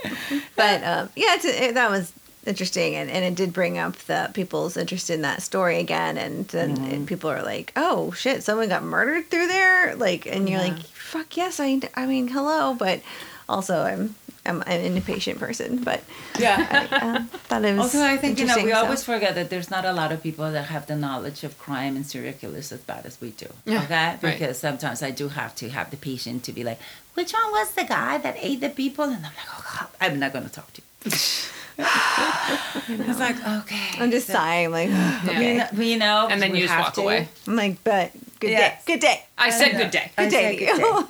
[0.55, 2.13] But um, yeah, it's, it, that was
[2.47, 6.17] interesting, and, and it did bring up the people's interest in that story again.
[6.17, 6.85] And then Mm-hmm.
[6.95, 10.75] and people are like, "Oh shit, someone got murdered through there!" Like, and you're Yeah.
[10.75, 13.01] like, "Fuck yes, I, I mean, hello." But
[13.49, 14.15] also, I'm
[14.49, 16.03] I'm, I'm an impatient person, but
[16.39, 16.57] Yeah.
[17.03, 19.71] um, thought it was Also, I think you know we so- always forget that there's
[19.71, 22.81] not a lot of people that have the knowledge of crime and serial killers as
[22.81, 23.47] bad as we do.
[23.65, 24.21] Yeah, okay, right.
[24.23, 26.79] because sometimes I do have to have the patience to be like,
[27.15, 29.05] which one was the guy that ate the people?
[29.05, 31.13] And I'm like, oh God, I'm not going to talk to you.
[31.79, 33.91] it's like okay.
[34.01, 35.41] I'm just so- sighing, like, Yeah.
[35.41, 37.01] You know, you know, And then you just have walk to.
[37.03, 37.29] away.
[37.47, 38.85] I'm like, but good Yes.
[38.85, 39.23] day, good day.
[39.39, 39.79] I said know.
[39.81, 40.11] good day.
[40.17, 41.09] I Good day to good you.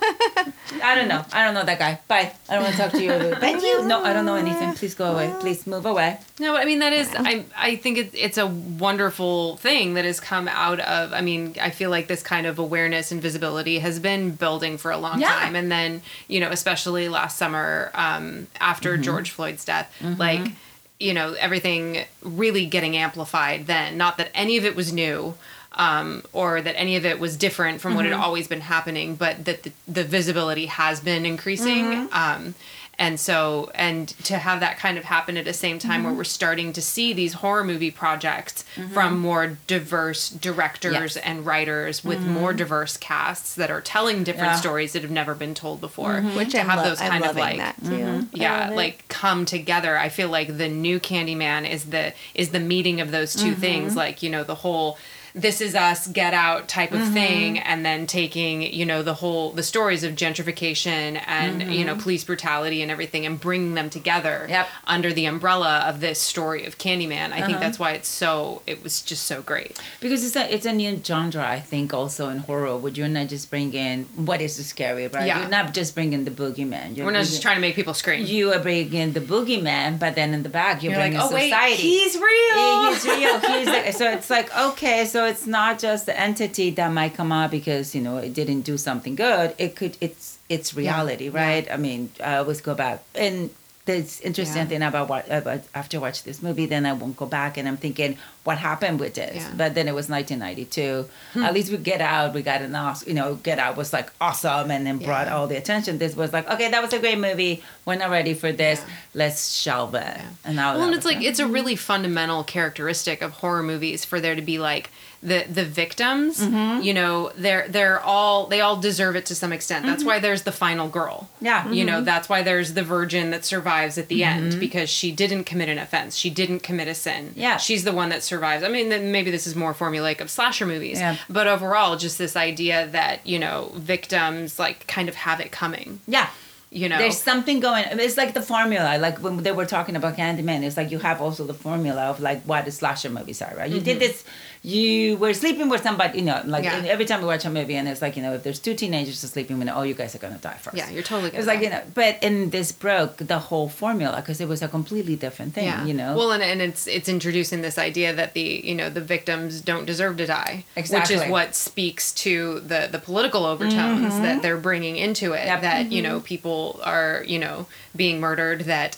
[0.83, 1.23] I don't know.
[1.31, 1.99] I don't know that guy.
[2.07, 2.33] Bye.
[2.49, 3.35] I don't want to talk to you.
[3.39, 3.83] Thank you.
[3.85, 4.73] No, I don't know anything.
[4.73, 5.33] Please go away.
[5.39, 6.19] Please move away.
[6.39, 10.19] No, I mean that is I I think it, it's a wonderful thing that has
[10.19, 13.99] come out of I mean I feel like this kind of awareness and visibility has
[13.99, 15.29] been building for a long Yeah.
[15.29, 19.03] time and then you know especially last summer um, after Mm-hmm.
[19.03, 20.51] George Floyd's death like
[20.99, 25.33] you know everything really getting amplified then not that any of it was new
[25.73, 28.13] um, or that any of it was different from what Mm-hmm.
[28.13, 32.13] had always been happening but that the, the visibility has been increasing Mm-hmm.
[32.13, 32.55] um,
[32.99, 36.05] and so and to have that kind of happen at the same time Mm-hmm.
[36.05, 41.17] where we're starting to see these horror movie projects from more diverse directors Yes.
[41.17, 41.29] Mm-hmm.
[41.29, 44.51] and writers with more diverse casts that are telling different Yeah.
[44.53, 44.59] Mm-hmm.
[44.61, 47.25] stories that have never been told before Which to I'm, have lo- those I'm kind
[47.25, 47.59] of like.
[47.59, 52.59] I yeah like come together i feel like the new candyman is the is the
[52.59, 54.97] meeting of those 2 things like you know the whole
[55.37, 57.13] this is us get out type of mm-hmm.
[57.13, 61.93] thing and then taking you know the whole the stories of gentrification and you know
[61.93, 62.01] mm-hmm.
[62.01, 64.67] police brutality and everything and bringing them together Yep.
[64.85, 67.59] under the umbrella of this story of candyman i think uh-huh.
[67.59, 71.01] that's why it's so it was just so great Because it's a it's a new
[71.03, 75.27] genre, I think, also in horror, where you're not just bringing what is scary, right?
[75.27, 75.41] Yeah.
[75.41, 76.95] You're not just bringing the boogeyman.
[76.95, 80.15] You're we're not just trying to make people scream You are bringing the boogeyman, but
[80.15, 82.23] then in the back you're, you're like bringing oh wait he's real
[82.55, 83.39] Yeah, he's real.
[83.39, 87.31] He's like, so it's like okay, so it's not just the entity that might come
[87.31, 89.53] out because you know it didn't do something good.
[89.57, 91.69] It could it's it's reality, right?
[91.71, 93.49] I mean, I always go back and.
[93.85, 94.65] The interesting Yeah.
[94.65, 97.69] thing about what uh, about after watch this movie, then I won't go back and
[97.69, 99.37] I'm thinking what happened with this.
[99.37, 99.53] Yeah.
[99.55, 101.07] But then it was 1992.
[101.31, 101.43] Hmm.
[101.43, 103.07] At least we Get Out, we got an Oscar.
[103.09, 105.99] You know, Get Out was like awesome and then brought all the attention.
[105.99, 107.63] This was like okay, that was a great movie.
[107.85, 108.81] We're not ready for this.
[108.81, 108.93] Yeah.
[109.13, 110.19] Let's shelve it.
[110.43, 111.27] And now well, and it's like it.
[111.27, 111.91] it's a really mm-hmm.
[111.93, 114.89] fundamental characteristic of horror movies for there to be like
[115.23, 116.39] the the victims.
[116.39, 116.81] Mm-hmm.
[116.83, 119.85] You know, they're they're all they all deserve it to some extent.
[119.85, 120.07] That's Mm-hmm.
[120.07, 121.29] why there's the final girl.
[121.41, 121.69] Yeah.
[121.71, 124.43] You know, that's why there's the virgin that survives at the Mm-hmm.
[124.53, 126.15] end because she didn't commit an offense.
[126.15, 127.33] She didn't commit a sin.
[127.35, 127.57] Yeah.
[127.57, 128.63] She's the one that survives.
[128.63, 130.99] I mean, maybe this is more formulaic of slasher movies.
[130.99, 131.17] Yeah.
[131.29, 135.99] But overall, just this idea that, you know, victims like kind of have it coming.
[136.07, 136.29] yeah.
[136.69, 136.97] You know.
[136.97, 137.85] There's something going.
[137.91, 138.97] It's like the formula.
[138.99, 142.19] Like when they were talking about Candyman, it's like you have also the formula of
[142.19, 143.71] like what the slasher movies are, right?
[143.71, 144.25] You did this.
[144.63, 146.19] You were sleeping with somebody.
[146.19, 146.85] You know, like Mm-hmm.
[146.85, 146.91] Yeah.
[146.91, 149.19] every time we watch a movie, and it's like you know, if there's two teenagers
[149.19, 150.75] sleeping, know, oh, you guys are gonna die first.
[150.75, 154.41] Yeah, you're totally It's like you know, but in this broke the whole formula because
[154.41, 155.65] it was a completely different thing.
[155.65, 155.85] yeah.
[155.85, 156.17] You know.
[156.17, 159.85] Well, and, and it's it's introducing this idea that the you know the victims don't
[159.85, 161.15] deserve to die, Exactly.
[161.15, 165.45] which is what speaks to the the political overtones that they're bringing into it.
[165.45, 165.61] Yep.
[165.61, 168.97] That you know people are you know being murdered that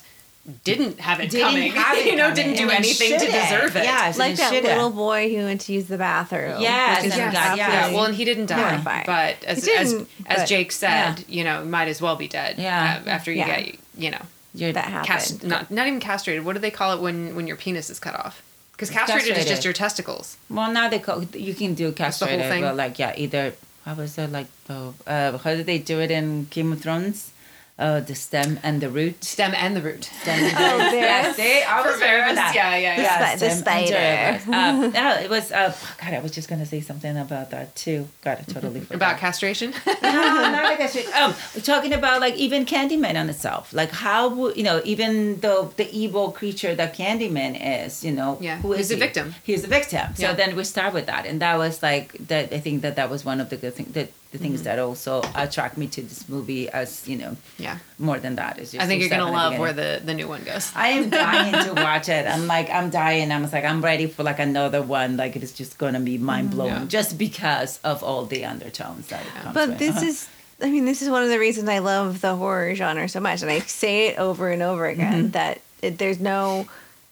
[0.64, 3.26] didn't have it Didn't coming, have it you know, coming, didn't do and anything to
[3.26, 3.84] deserve it.
[3.84, 4.64] Yeah, like that should've.
[4.72, 6.60] little boy who went to use the bathroom.
[6.60, 7.68] Yes, which is got- yeah.
[7.89, 9.03] Yeah, well, and he didn't die, Horrifying.
[9.05, 11.24] but as as, didn't, as but- Jake said, Yeah.
[11.28, 12.55] you know, might as well be dead.
[12.57, 13.01] Yeah.
[13.05, 13.60] uh, after you Yeah.
[13.62, 14.22] get you know
[14.55, 15.07] You're that happened.
[15.07, 16.43] cast not not even castrated.
[16.45, 18.41] What do they call it when when your penis is cut off?
[18.72, 20.38] Because castrated, is just your testicles.
[20.49, 22.62] Well, now they call you can do the whole thing?
[22.64, 23.53] Well, like yeah, either
[23.86, 27.32] how was it like the uh, how did they do it in Game of Thrones?
[27.80, 29.23] Uh, the stem and the root.
[29.23, 30.03] Stem and the root.
[30.21, 30.91] Stem and the Oh, root.
[30.91, 31.05] there.
[31.05, 32.53] Yeah, see, I was For there that.
[32.53, 33.36] yeah, yeah, yeah.
[33.38, 34.39] The spi- the spider.
[34.45, 34.55] root.
[34.55, 35.51] Uh, no, it was.
[35.53, 38.09] Uh, God, I was just gonna say something about that too.
[38.21, 38.95] God, I totally forgot.
[38.99, 39.71] About castration?
[39.88, 41.21] no, not like I.
[41.23, 43.71] Um, we're talking about like even Candyman on itself.
[43.73, 44.82] Like how would you know?
[44.84, 47.53] Even though the evil creature that Candyman
[47.86, 49.36] is, you know, Yeah, who he's is a victim.
[49.43, 50.15] He's a victim.
[50.15, 50.34] So Yeah.
[50.34, 52.51] then we start with that, and that was like that.
[52.51, 53.93] I think that that was one of the good things.
[53.93, 54.45] That the Mm-hmm.
[54.45, 57.80] things that also attract me to this movie as you know yeah.
[57.97, 58.59] more than that.
[58.59, 60.71] Is just I think you're gonna in the love where the, the new one goes.
[60.75, 62.27] I am dying to watch it.
[62.27, 63.32] I'm like, I'm dying.
[63.32, 65.17] I'm like, I'm ready for like another one.
[65.17, 66.84] Like it is just gonna be mind blowing, Mm-hmm.
[66.84, 66.89] Yeah.
[66.99, 69.53] just because of all the undertones that it comes with.
[69.55, 69.80] But with.
[69.80, 70.05] this Uh-huh.
[70.05, 70.27] is,
[70.61, 73.41] I mean, this is one of the reasons I love the horror genre so much,
[73.41, 75.32] and I say it over and over again Mm-hmm.
[75.32, 76.67] that it, there's no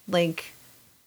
[0.07, 0.45] like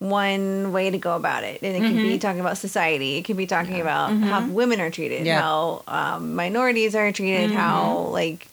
[0.01, 2.03] one way to go about it, and it can Mm-hmm.
[2.03, 5.41] be talking about society, it can be talking about how women are treated, Yeah.
[5.43, 8.49] how um, minorities are treated, how like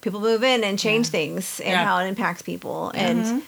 [0.00, 1.70] people move in and change things, and Mm-hmm.
[1.70, 1.78] Yeah.
[1.80, 1.86] Mm-hmm.
[1.88, 3.42] how it impacts people, and.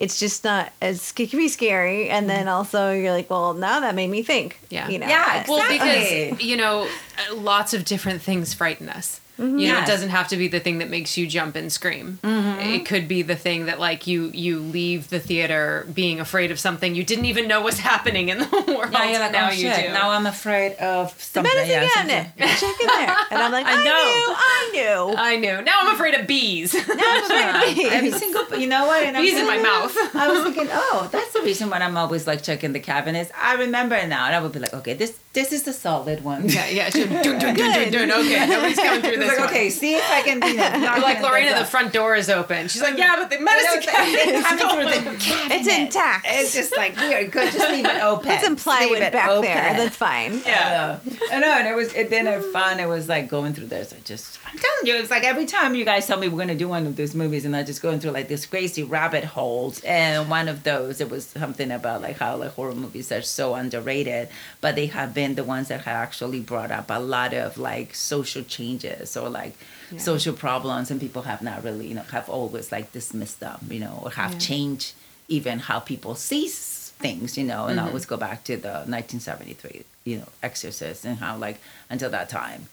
[0.00, 3.80] It's just not as it can be scary, and then also you're like, well, now
[3.80, 4.56] that made me think.
[4.70, 4.88] Yeah.
[4.88, 5.08] you know.
[5.08, 6.26] Yeah, Well, Exactly.
[6.30, 6.86] because, you know,
[7.28, 9.20] uh, lots of different things frighten us.
[9.38, 9.58] Mm-hmm.
[9.58, 12.18] You know, it doesn't have to be the thing that makes you jump and scream.
[12.22, 12.60] Mm-hmm.
[12.60, 16.58] It could be the thing that like you you leave the theater being afraid of
[16.58, 18.92] something you didn't even know was happening in the world.
[18.92, 19.86] Now you're like, now oh you shit!
[19.86, 19.92] do.
[19.92, 21.52] Now I'm afraid of The something.
[21.54, 22.26] medicine yeah, cabinet.
[22.38, 22.56] something.
[22.68, 23.16] Check in there.
[23.30, 24.72] And I'm like, I, I know.
[24.72, 25.62] knew, I I knew.
[25.62, 26.74] Now I'm afraid of bees.
[26.74, 27.92] Now I'm afraid of bees.
[27.92, 29.02] Every single, you know what?
[29.04, 29.94] And I'm bees in my mouth.
[30.14, 33.30] I was thinking, oh, that's the reason why I'm always like checking the cabinets.
[33.40, 36.48] I remember now, and I would be like, okay, this this is the solid one.
[36.48, 36.90] yeah, yeah.
[36.90, 38.10] Dun, dun, dun, dun, dun, dun.
[38.26, 39.54] Okay, nobody's coming through It's this like, one.
[39.54, 40.42] okay, see if I can.
[40.42, 42.68] You know, You're like Lorena, the front door is open.
[42.68, 45.14] She's like, yeah, but the medicine cabinet is coming through open.
[45.14, 45.56] the cabinet.
[45.56, 46.26] It's intact.
[46.28, 47.52] It's just like we are good.
[47.52, 48.30] Just leave it open.
[48.30, 49.42] Put some Just leave plywood it back open.
[49.42, 49.74] there.
[49.74, 50.40] That's fine.
[50.44, 50.98] Yeah.
[51.32, 52.80] I know, and it was it then it fun.
[52.80, 53.92] It was like going through this.
[53.92, 56.54] I just I'm telling you, it's like every time you guys tell me we're gonna
[56.54, 59.80] do one of these movies, and I just going through like this crazy rabbit holes.
[59.84, 63.54] And one of those, it was something about like how like horror movies are so
[63.54, 64.28] underrated,
[64.60, 67.94] but they have been the ones that have actually brought up a lot of like
[67.94, 69.54] social changes or like
[69.98, 73.80] social problems, and people have not really you know have always like dismissed them, you
[73.80, 74.38] know, or have Yeah.
[74.38, 74.92] changed
[75.28, 77.88] even how people see things, you know, and I mm-hmm.
[77.88, 81.58] always go back to the 1973, you know, Exorcist and how like
[81.90, 82.68] until that time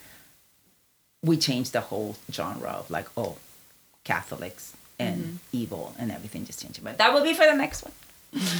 [1.21, 3.37] we changed the whole genre of like oh
[4.03, 5.35] Catholics and mm-hmm.
[5.51, 6.83] evil and everything just changed.
[6.83, 7.93] But that will be for the next one.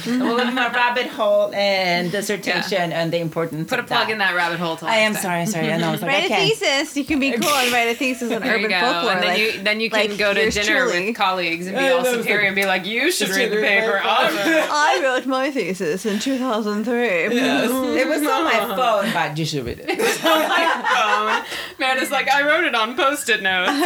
[0.06, 3.68] We'll be my rabbit hole and dissertation and the importance.
[3.68, 4.78] Put a of plug in that rabbit hole.
[4.82, 5.46] I am next time.
[5.46, 5.72] sorry, sorry.
[5.72, 5.92] I know.
[5.92, 6.58] It's like, Write I a can't.
[6.58, 6.96] thesis.
[6.96, 8.80] You can be cool and write a thesis on There urban go.
[8.80, 9.12] folklore.
[9.12, 11.06] and then like- you then you can like go to yours dinner truly.
[11.06, 13.56] with colleagues and be Yeah, all superior like- and be like, you should read the
[13.56, 13.92] paper.
[13.92, 14.00] paper.
[14.04, 17.06] I I wrote my thesis in 2003.
[17.06, 19.90] It was on my phone, but you should read it.
[19.90, 21.78] It was on my phone.
[21.78, 23.70] Man, it's like I wrote it on post-it notes.
[23.70, 23.76] I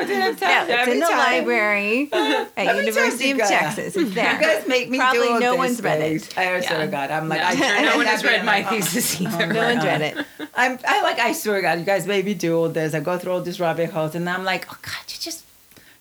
[0.00, 2.08] know, didn't tell Yeah, you it's in the library
[2.56, 3.96] at University of you go- Texas.
[3.96, 4.34] It's there.
[4.34, 6.38] You guys make me Probably do no this, one's read it.
[6.38, 6.84] I swear Yeah.
[6.84, 9.46] to God, I'm like, No, I, sure no one has read my oh, thesis either.
[9.46, 10.26] No one's read it.
[10.54, 12.94] I'm, I like, I swear to God, you guys made me do all this.
[12.94, 15.44] I go through all these rabbit holes, and I'm like, oh God, you just,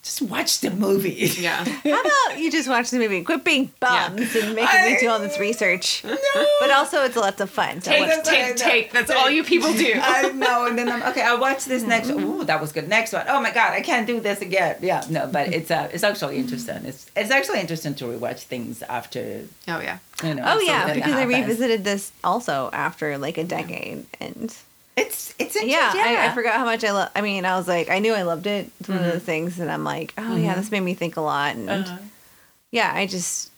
[0.10, 1.30] just watch the movie.
[1.39, 1.64] Yeah.
[1.84, 3.24] How about you just watch the movie?
[3.24, 6.03] Quit being bums and making I- me do all this research.
[6.03, 6.18] No.
[6.60, 7.80] But also, it's lots of fun.
[7.82, 8.91] So Take, what- That's take, take.
[8.91, 9.93] That's all you people do.
[10.01, 11.22] I know, and then I'm okay.
[11.22, 12.10] I'll watch this next.
[12.10, 12.88] Ooh, that was good.
[12.89, 13.26] Next one.
[13.30, 14.78] Oh my god, I can't do this again.
[14.82, 16.86] Yeah, no, but it's uh, it's actually interesting.
[16.86, 19.99] It's it's actually interesting to rewatch things after Oh yeah.
[20.24, 20.43] you know.
[20.45, 24.55] oh yeah, because I revisited this also after like a decade, and
[24.97, 25.69] It's it's interesting.
[25.69, 27.09] yeah, I, I forgot how much I love.
[27.15, 28.69] I mean, I was like, I knew I loved it.
[28.79, 31.21] It's one of the things and I'm like, oh yeah, this made me think a
[31.21, 31.97] lot, and Uh-huh.
[32.71, 33.49] yeah, I just.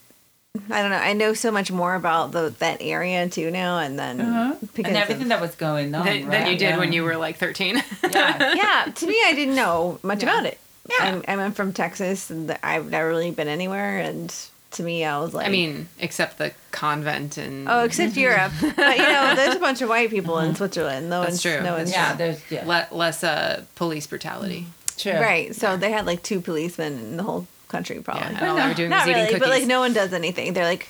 [0.69, 0.97] I don't know.
[0.97, 4.55] I know so much more about the that area too now, and then Uh-huh.
[4.75, 6.05] because and of- everything that was going on.
[6.05, 6.51] that, than right?
[6.51, 6.77] you did Yeah.
[6.77, 7.75] when you were like 13.
[7.75, 8.53] Yeah.
[8.85, 10.29] yeah, to me, I didn't know much Yeah.
[10.29, 10.59] about it.
[10.89, 11.21] Yeah.
[11.27, 13.99] I'm, I'm from Texas, and I've never really been anywhere.
[13.99, 14.35] And
[14.71, 18.51] to me, I was like, I mean, except the convent and oh, except Europe.
[18.61, 21.09] But you know, there's a bunch of white people in Switzerland.
[21.09, 21.61] No That's one's, true.
[21.61, 22.65] No one's yeah, there's yeah.
[22.65, 24.67] le- less uh, police brutality.
[24.97, 25.13] True.
[25.13, 25.55] right.
[25.55, 28.23] So they had like two policemen in the whole country, probably.
[28.23, 29.93] Yeah, But and all they were doing not was eating really, but like no one
[29.93, 30.53] does anything.
[30.53, 30.89] They're like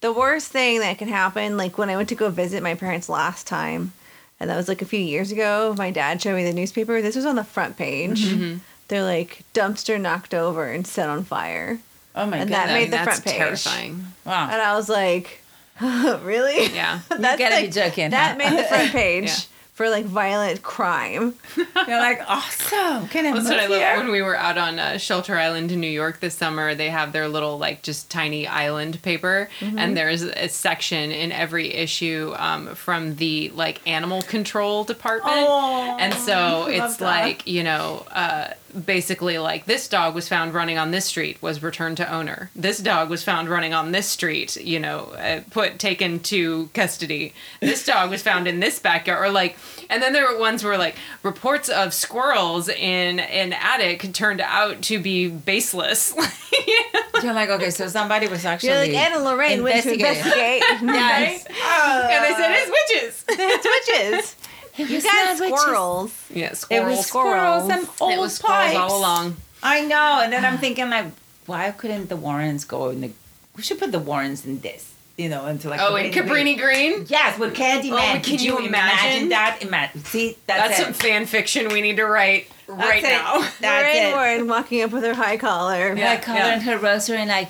[0.00, 1.56] the worst thing that can happen.
[1.56, 3.92] Like when I went to go visit my parents last time,
[4.40, 5.74] and that was like a few years ago.
[5.78, 7.00] My dad showed me the newspaper.
[7.00, 8.24] This was on the front page.
[8.26, 8.58] Mm-hmm.
[8.88, 11.78] They're like dumpster knocked over and set on fire,
[12.14, 12.56] Oh my And god.
[12.68, 13.36] that made the that's front page.
[13.36, 14.06] terrifying.
[14.24, 14.48] wow.
[14.50, 15.42] and I was like,
[15.80, 16.66] really?
[16.74, 17.00] Yeah.
[17.08, 18.36] That's gotta be joking, That huh?
[18.50, 19.24] made the front page.
[19.28, 19.34] Yeah.
[19.74, 21.32] For like violent crime.
[21.56, 23.08] You're like awesome.
[23.08, 23.98] Can I That's move what I love.
[24.04, 27.12] When we were out on uh, Shelter Island in New York this summer, they have
[27.12, 29.48] their little, like, just tiny island paper.
[29.60, 29.78] Mm-hmm.
[29.78, 35.34] And there's a section in every issue um, from the, like, animal control department.
[35.48, 37.04] Oh, and so I it's that.
[37.06, 38.48] like, you know, uh,
[38.84, 42.50] basically, like, this dog was found running on this street, was returned to owner.
[42.54, 47.32] This dog was found running on this street, you know, uh, put, taken to custody.
[47.60, 49.26] This dog was found in this backyard.
[49.26, 49.56] Or, like,
[49.90, 54.82] and then there were ones where, like, reports of squirrels in an attic turned out
[54.82, 56.14] to be baseless.
[57.22, 60.62] You're like, okay, so somebody was actually You're like Anna Lorraine went to investigating.
[60.80, 60.92] investigate.
[61.02, 61.46] Yes.
[61.46, 63.24] and they said, it's witches.
[63.28, 64.36] it's witches.
[64.90, 66.14] You got squirrels.
[66.32, 66.96] Yeah, It squirrels.
[66.98, 68.76] was squirrels and old it was squirrels pipes.
[68.78, 69.36] all along.
[69.62, 71.06] I know, and then I'm thinking like,
[71.46, 73.10] why couldn't the Warrens go in the?
[73.56, 75.80] We should put the Warrens in this, you know, into like.
[75.80, 77.04] Oh, and Cabrini Green?
[77.08, 77.92] Yes, with Candyman.
[77.92, 79.28] Oh, can Could you imagine?
[79.30, 79.58] that?
[79.60, 80.04] Imagine.
[80.04, 80.84] See, that's, That's it.
[80.84, 83.22] some fan fiction we need to write right That's it.
[83.24, 83.48] now.
[83.60, 83.62] That's
[83.94, 84.14] Lorraine it.
[84.14, 85.94] Warren walking up with her high collar.
[85.94, 86.10] Yeah.
[86.10, 87.48] Like coloring her rosary and like,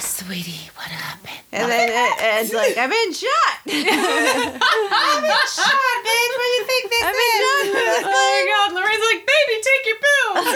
[0.00, 1.30] Sweetie, what happened?
[1.52, 3.54] And then it, it's like, I've been shot.
[3.66, 6.32] I've been shot, bitch.
[6.34, 8.04] What do you think this I've been shot.
[8.04, 10.46] oh my god, Lorraine's like, baby, take your pills.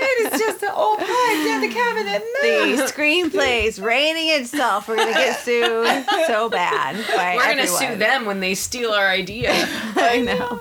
[0.00, 2.22] It is just an old pipe down the cabinet.
[2.42, 4.88] The screenplay is raining itself.
[4.88, 7.92] We're gonna get sued so bad by We're gonna everyone.
[7.92, 9.50] sue them when they steal our idea.
[9.52, 10.60] I know.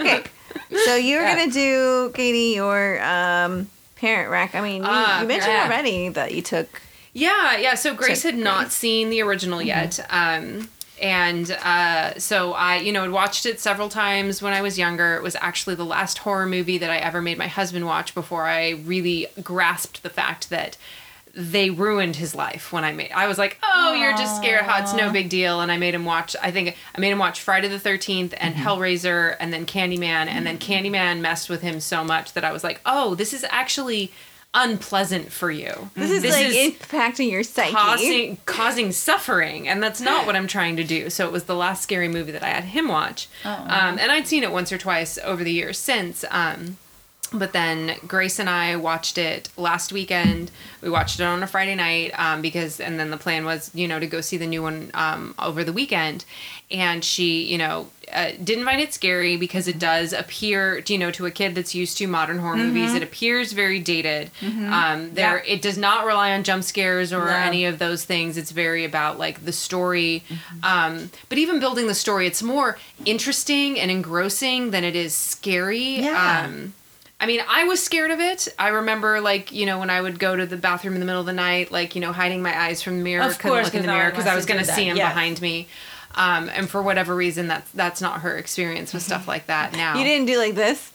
[0.00, 0.22] okay,
[0.84, 1.36] so you're Yeah.
[1.38, 4.54] gonna do, Katie, your um, parent rec.
[4.54, 5.66] I mean, you, Ah, you mentioned rec.
[5.66, 6.80] already that you took.
[7.12, 7.74] Yeah, yeah.
[7.74, 9.98] So Grace had not seen the original yet.
[10.10, 10.68] Um,
[11.00, 15.16] and uh, so I, you know, had watched it several times when I was younger.
[15.16, 18.46] It was actually the last horror movie that I ever made my husband watch before
[18.46, 20.76] I really grasped the fact that
[21.38, 23.12] they ruined his life when I made.
[23.12, 24.62] I was like, "Oh, you're just scared.
[24.62, 26.34] How it's no big deal." And I made him watch.
[26.42, 30.46] I think I made him watch Friday the Thirteenth and Hellraiser, and then Candyman, and
[30.46, 34.10] then Candyman messed with him so much that I was like, "Oh, this is actually
[34.54, 35.90] unpleasant for you.
[35.94, 37.72] This is like impacting your psyche.
[37.74, 41.10] causing causing suffering, and that's not what I'm trying to do.
[41.10, 44.26] So it was the last scary movie that I had him watch, um, and I'd
[44.26, 46.24] seen it once or twice over the years since.
[46.30, 46.78] Um,
[47.32, 50.50] but then Grace and I watched it last weekend.
[50.82, 53.88] We watched it on a Friday night um, because, and then the plan was, you
[53.88, 56.24] know, to go see the new one um, over the weekend.
[56.70, 61.10] And she, you know, uh, didn't find it scary because it does appear, you know,
[61.12, 64.30] to a kid that's used to modern horror movies, it appears very dated.
[64.42, 67.30] Um, there, it does not rely on jump scares or No.
[67.32, 68.36] any of those things.
[68.36, 70.22] It's very about like the story.
[70.62, 75.96] Um, but even building the story, it's more interesting and engrossing than it is scary.
[76.00, 76.48] Yeah.
[77.18, 78.46] I mean, I was scared of it.
[78.58, 81.20] I remember, like, you know, when I would go to the bathroom in the middle
[81.20, 83.64] of the night, like, you know, hiding my eyes from the mirror, Of couldn't course,
[83.66, 85.08] look in the mirror because I was going to see him Yes.
[85.14, 85.66] behind me.
[86.14, 89.96] Um, and for whatever reason, that's that's not her experience with stuff like that now.
[89.98, 90.92] You didn't do like this.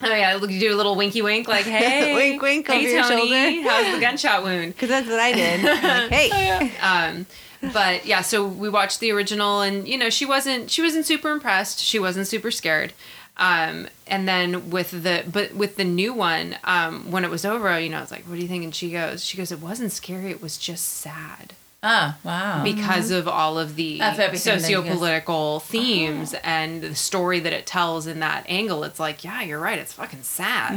[0.00, 3.02] Oh yeah, you do a little winky wink, like, hey, Wink, wink hey over your
[3.02, 3.68] Tony, shoulder.
[3.68, 4.74] how's the gunshot wound?
[4.74, 5.62] Because that's what I did.
[5.64, 6.72] Like, hey.
[6.80, 7.26] um
[7.72, 11.32] but yeah so we watched the original and you know she wasn't she wasn't super
[11.32, 12.92] impressed she wasn't super scared
[13.38, 17.78] um and then with the but with the new one um when it was over
[17.78, 18.64] you know i was like what do you think?
[18.64, 21.54] And she goes she goes it wasn't scary it was just sad.
[21.80, 22.64] Ah, wow.
[22.64, 27.38] because of all of the Of everything that you guys- socio-political themes and the story
[27.38, 30.72] that it tells in that angle it's like yeah you're right it's fucking sad.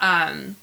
[0.00, 0.56] Um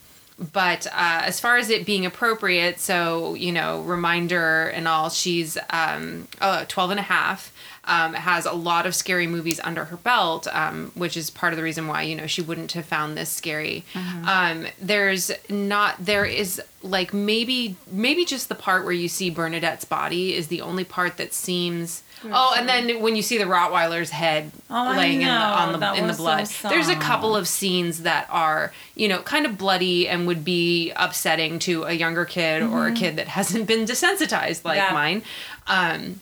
[0.53, 5.57] but uh, as far as it being appropriate so you know reminder and all she's
[5.69, 7.51] um uh, 12 and a half
[7.87, 11.57] um, has a lot of scary movies under her belt um, which is part of
[11.57, 13.83] the reason why you know she wouldn't have found this scary.
[14.25, 19.85] Um, there's not there is like maybe maybe just the part where you see bernadette's
[19.85, 24.11] body is the only part that seems oh and then when you see the rottweiler's
[24.11, 26.47] head Oh, laying in the, on the That in the was so blood.
[26.71, 30.91] There's a couple of scenes that are you know kind of bloody and would be
[30.95, 34.93] upsetting to a younger kid or a kid that hasn't been desensitized like Yeah.
[34.93, 35.23] mine.
[35.67, 36.21] Um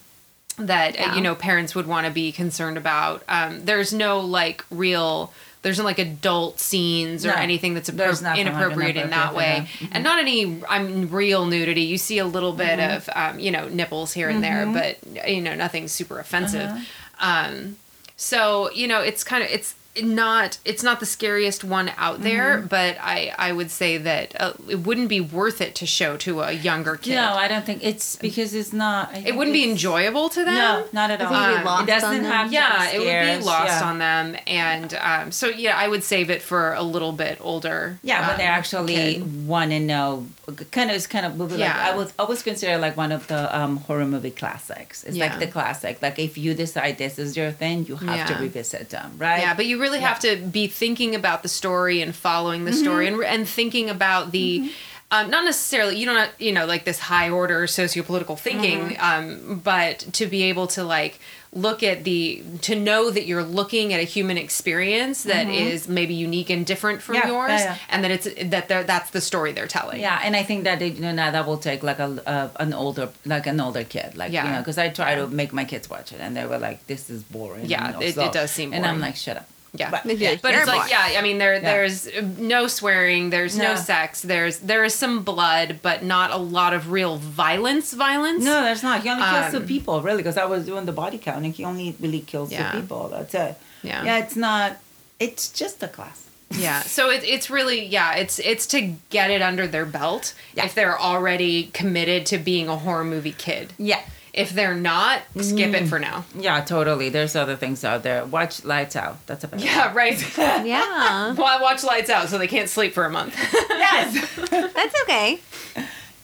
[0.57, 1.15] that uh, Yeah.
[1.15, 3.23] you know parents would want to be concerned about.
[3.27, 5.31] Um there's no like real
[5.61, 9.33] there's no like adult scenes or No, anything that's appro- nothing like inappropriate in that
[9.33, 9.55] way.
[9.57, 11.81] inappropriate, and not any i'm real nudity.
[11.83, 12.95] You see a little bit Mm-hmm.
[12.97, 14.97] of um, you know nipples here and there but
[15.27, 16.69] you know nothing super offensive.
[16.69, 17.29] Uh-huh.
[17.29, 17.77] um
[18.17, 22.57] so you know it's kind of it's not it's not the scariest one out there
[22.57, 22.67] Mm-hmm.
[22.67, 26.41] but i i would say that uh, it wouldn't be worth it to show to
[26.41, 29.13] a younger kid No, I don't think it's because it's not.
[29.13, 31.29] I it wouldn't be enjoyable to them No, not at all.
[31.29, 32.31] think you'd be Um, lost it doesn't on them.
[32.31, 33.89] have yeah it would be lost yeah.
[33.89, 37.99] on them and um, so yeah i would save it for a little bit older
[38.03, 39.47] Yeah, but um, they actually kid.
[39.47, 40.25] want to know.
[40.71, 41.53] Kind of, it's kind of movie.
[41.55, 41.89] Like, Yeah.
[41.93, 45.03] I would always consider like one of the um, horror movie classics.
[45.05, 45.25] It's Yeah.
[45.27, 46.01] like the classic.
[46.01, 49.39] Like if you decide this is your thing, you have to revisit them, right?
[49.39, 53.05] Yeah, but you really have to be thinking about the story and following the story
[53.07, 54.71] and and thinking about the.
[55.11, 59.99] Um, not necessarily, you don't, you know, like this high order socio-political thinking, um, but
[60.13, 61.19] to be able to like
[61.65, 66.15] look at the, to know that you're looking at a human experience that is maybe
[66.15, 67.77] unique and different from Yeah, yeah, yours, yeah.
[67.91, 69.99] and that it's that they're, that's the story they're telling.
[70.01, 72.73] Yeah, and I think that it, you know that will take like a, a an
[72.73, 74.51] older like an older kid, like you Yeah.
[74.51, 77.11] know, because I try to make my kids watch it, and they were like, "This
[77.11, 79.47] is boring." Yeah, you know, it- so- it does seem And I'm like, "Shut up."
[79.75, 79.89] Yeah.
[79.89, 80.35] But, yeah.
[80.41, 81.59] But You're it's like, yeah, I mean, there, Yeah.
[81.61, 82.07] there's
[82.37, 83.73] no swearing, there's no.
[83.73, 83.75] No.
[83.75, 87.91] sex, there's there is some blood, but not a lot of real violence.
[87.93, 88.43] Violence.
[88.43, 89.01] No, there's not.
[89.01, 91.53] He only kills two Um, people, really, because I was doing the body count, and
[91.55, 92.71] he only really kills Yeah.
[92.71, 93.07] two people.
[93.09, 93.57] That's it.
[93.81, 94.03] Yeah.
[94.03, 94.77] Yeah, it's not.
[95.19, 96.19] It's just a class.
[96.51, 96.81] Yeah.
[96.81, 100.65] So it, it's really yeah, it's it's to get it under their belt Yeah.
[100.65, 103.73] if they're already committed to being a horror movie kid.
[103.79, 104.01] Yeah.
[104.33, 105.87] If they're not, skip it mm.
[105.87, 106.25] for now.
[106.35, 107.09] Yeah, totally.
[107.09, 108.25] There's other things out there.
[108.25, 109.23] Watch Lights Out.
[109.27, 110.19] That's about Yeah, right.
[110.37, 111.33] Yeah.
[111.37, 113.35] Well, I watch Lights Out so they can't sleep for a month.
[113.69, 114.35] Yes.
[114.49, 115.39] That's okay.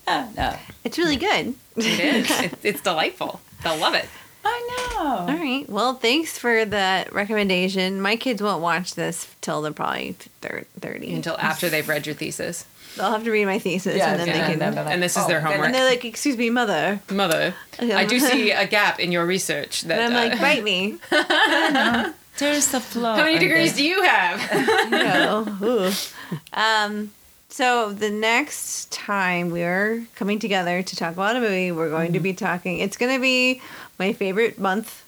[0.08, 0.56] no.
[0.84, 1.54] It's really good.
[1.76, 2.42] It is.
[2.42, 3.42] it's, it's delightful.
[3.64, 4.06] They'll love it.
[4.44, 5.10] I know.
[5.10, 5.70] All right.
[5.70, 8.02] Well, thanks for that recommendation.
[8.02, 11.14] My kids won't watch this till they're probably thir- 30.
[11.14, 12.66] Until after they've read your thesis.
[12.98, 14.76] They'll have to read my thesis Yeah, and then yeah, they and can.
[14.76, 15.66] then- And this is Oh, their homework.
[15.68, 17.00] And they're like, excuse me, mother.
[17.12, 19.84] Mother, I do see a gap in your research.
[19.84, 20.98] That, And I'm like, uh, bite me.
[22.40, 23.16] There's the flow.
[23.16, 24.90] how many degrees do you have?
[24.92, 25.58] no.
[25.62, 25.92] Ooh.
[26.54, 27.12] Um,
[27.50, 32.14] so the next time we're coming together to talk about a movie, we're going Mm-hmm.
[32.14, 32.80] to be talking.
[32.80, 33.62] It's going to be
[33.98, 35.04] my favorite month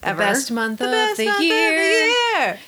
[0.00, 0.18] The ever.
[0.18, 2.14] best month The of best the month of the year.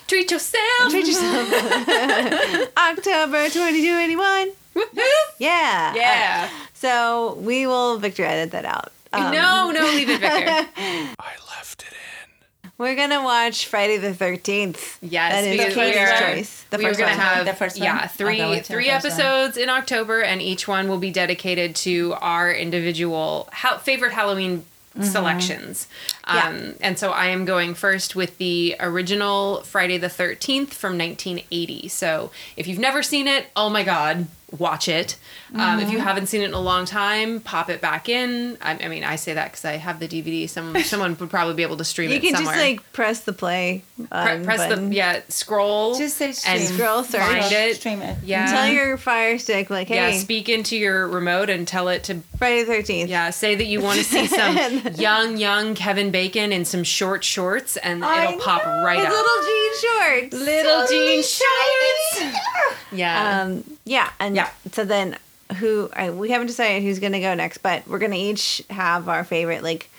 [0.07, 0.89] Treat yourself.
[0.89, 1.49] Treat yourself.
[2.77, 4.51] October 2021.
[4.75, 5.01] Woohoo.
[5.39, 5.93] Yeah.
[5.95, 6.49] Yeah.
[6.73, 8.91] So we will Victor edit that out.
[9.13, 10.29] Um, no, no, leave it, Victor.
[10.77, 12.71] I left it in.
[12.77, 14.97] We're gonna watch Friday the Thirteenth.
[15.01, 16.65] Yes, that is because Katie's we choice.
[16.69, 17.17] The we are first going one.
[17.19, 17.83] to have The first one?
[17.85, 19.11] yeah Okay, three what's the three first one?
[19.13, 24.65] episodes in October, and each one will be dedicated to our individual ha- favorite Halloween
[25.01, 25.87] selections.
[26.23, 26.35] Mm-hmm.
[26.35, 26.67] Yeah.
[26.69, 31.87] Um, and so I am going first with the original Friday the Thirteenth from 1980.
[31.87, 34.27] So if you've never seen it, oh my god,
[34.57, 35.17] watch it.
[35.53, 36.07] Um, if you Mm-hmm.
[36.07, 38.57] haven't seen it in a long time, pop it back in.
[38.61, 40.49] I, I mean, I say that because I have the DVD.
[40.49, 42.55] Some someone would probably be able to stream You it You can somewhere.
[42.55, 43.83] just like press the play.
[43.97, 44.89] Pre- Um, press button.
[44.91, 46.55] the yeah scroll Just say stream.
[46.57, 47.21] and Scroll, search.
[47.21, 48.17] find it Stream it.
[48.23, 52.03] yeah Tell your fire stick like, yeah hey, speak into your remote and tell it
[52.05, 53.09] to Friday the Thirteenth.
[53.09, 54.55] yeah say that you want to see some
[54.95, 59.11] young young Kevin Bacon in some short shorts and I it'll pop right With up
[59.13, 60.45] little jean shorts.
[60.45, 62.37] little jean shorts
[62.91, 64.49] yeah Um, yeah, and Yeah.
[64.71, 65.17] so then
[65.55, 69.23] who I, we haven't decided who's gonna go next, but we're gonna each have our
[69.23, 69.63] favorite.
[69.63, 69.89] Like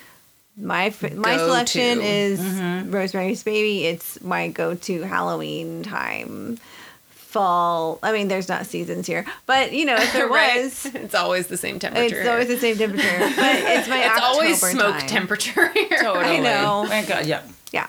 [0.57, 1.45] my f- my Go-to.
[1.47, 2.91] selection is Mm-hmm.
[2.91, 3.87] Rosemary's Baby.
[3.87, 6.59] It's my go-to Halloween time.
[7.11, 7.99] Fall.
[8.03, 10.65] I mean, there's not seasons here, but you know, if there Right?
[10.65, 13.19] was, it's always the same temperature it's always the same temperature.
[13.19, 15.09] But it's my it's always October smoke time.
[15.09, 15.99] temperature here.
[16.03, 16.41] Totally.
[16.41, 16.85] know.
[16.89, 17.43] My God, yeah.
[17.73, 17.87] Yeah.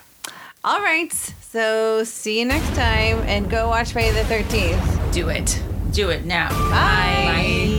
[0.64, 1.12] All right.
[1.12, 5.12] So see you next time, and go watch Friday the Thirteenth.
[5.12, 5.62] do it
[5.94, 6.48] Do it now.
[6.48, 7.70] Bye.
[7.70, 7.73] Bye.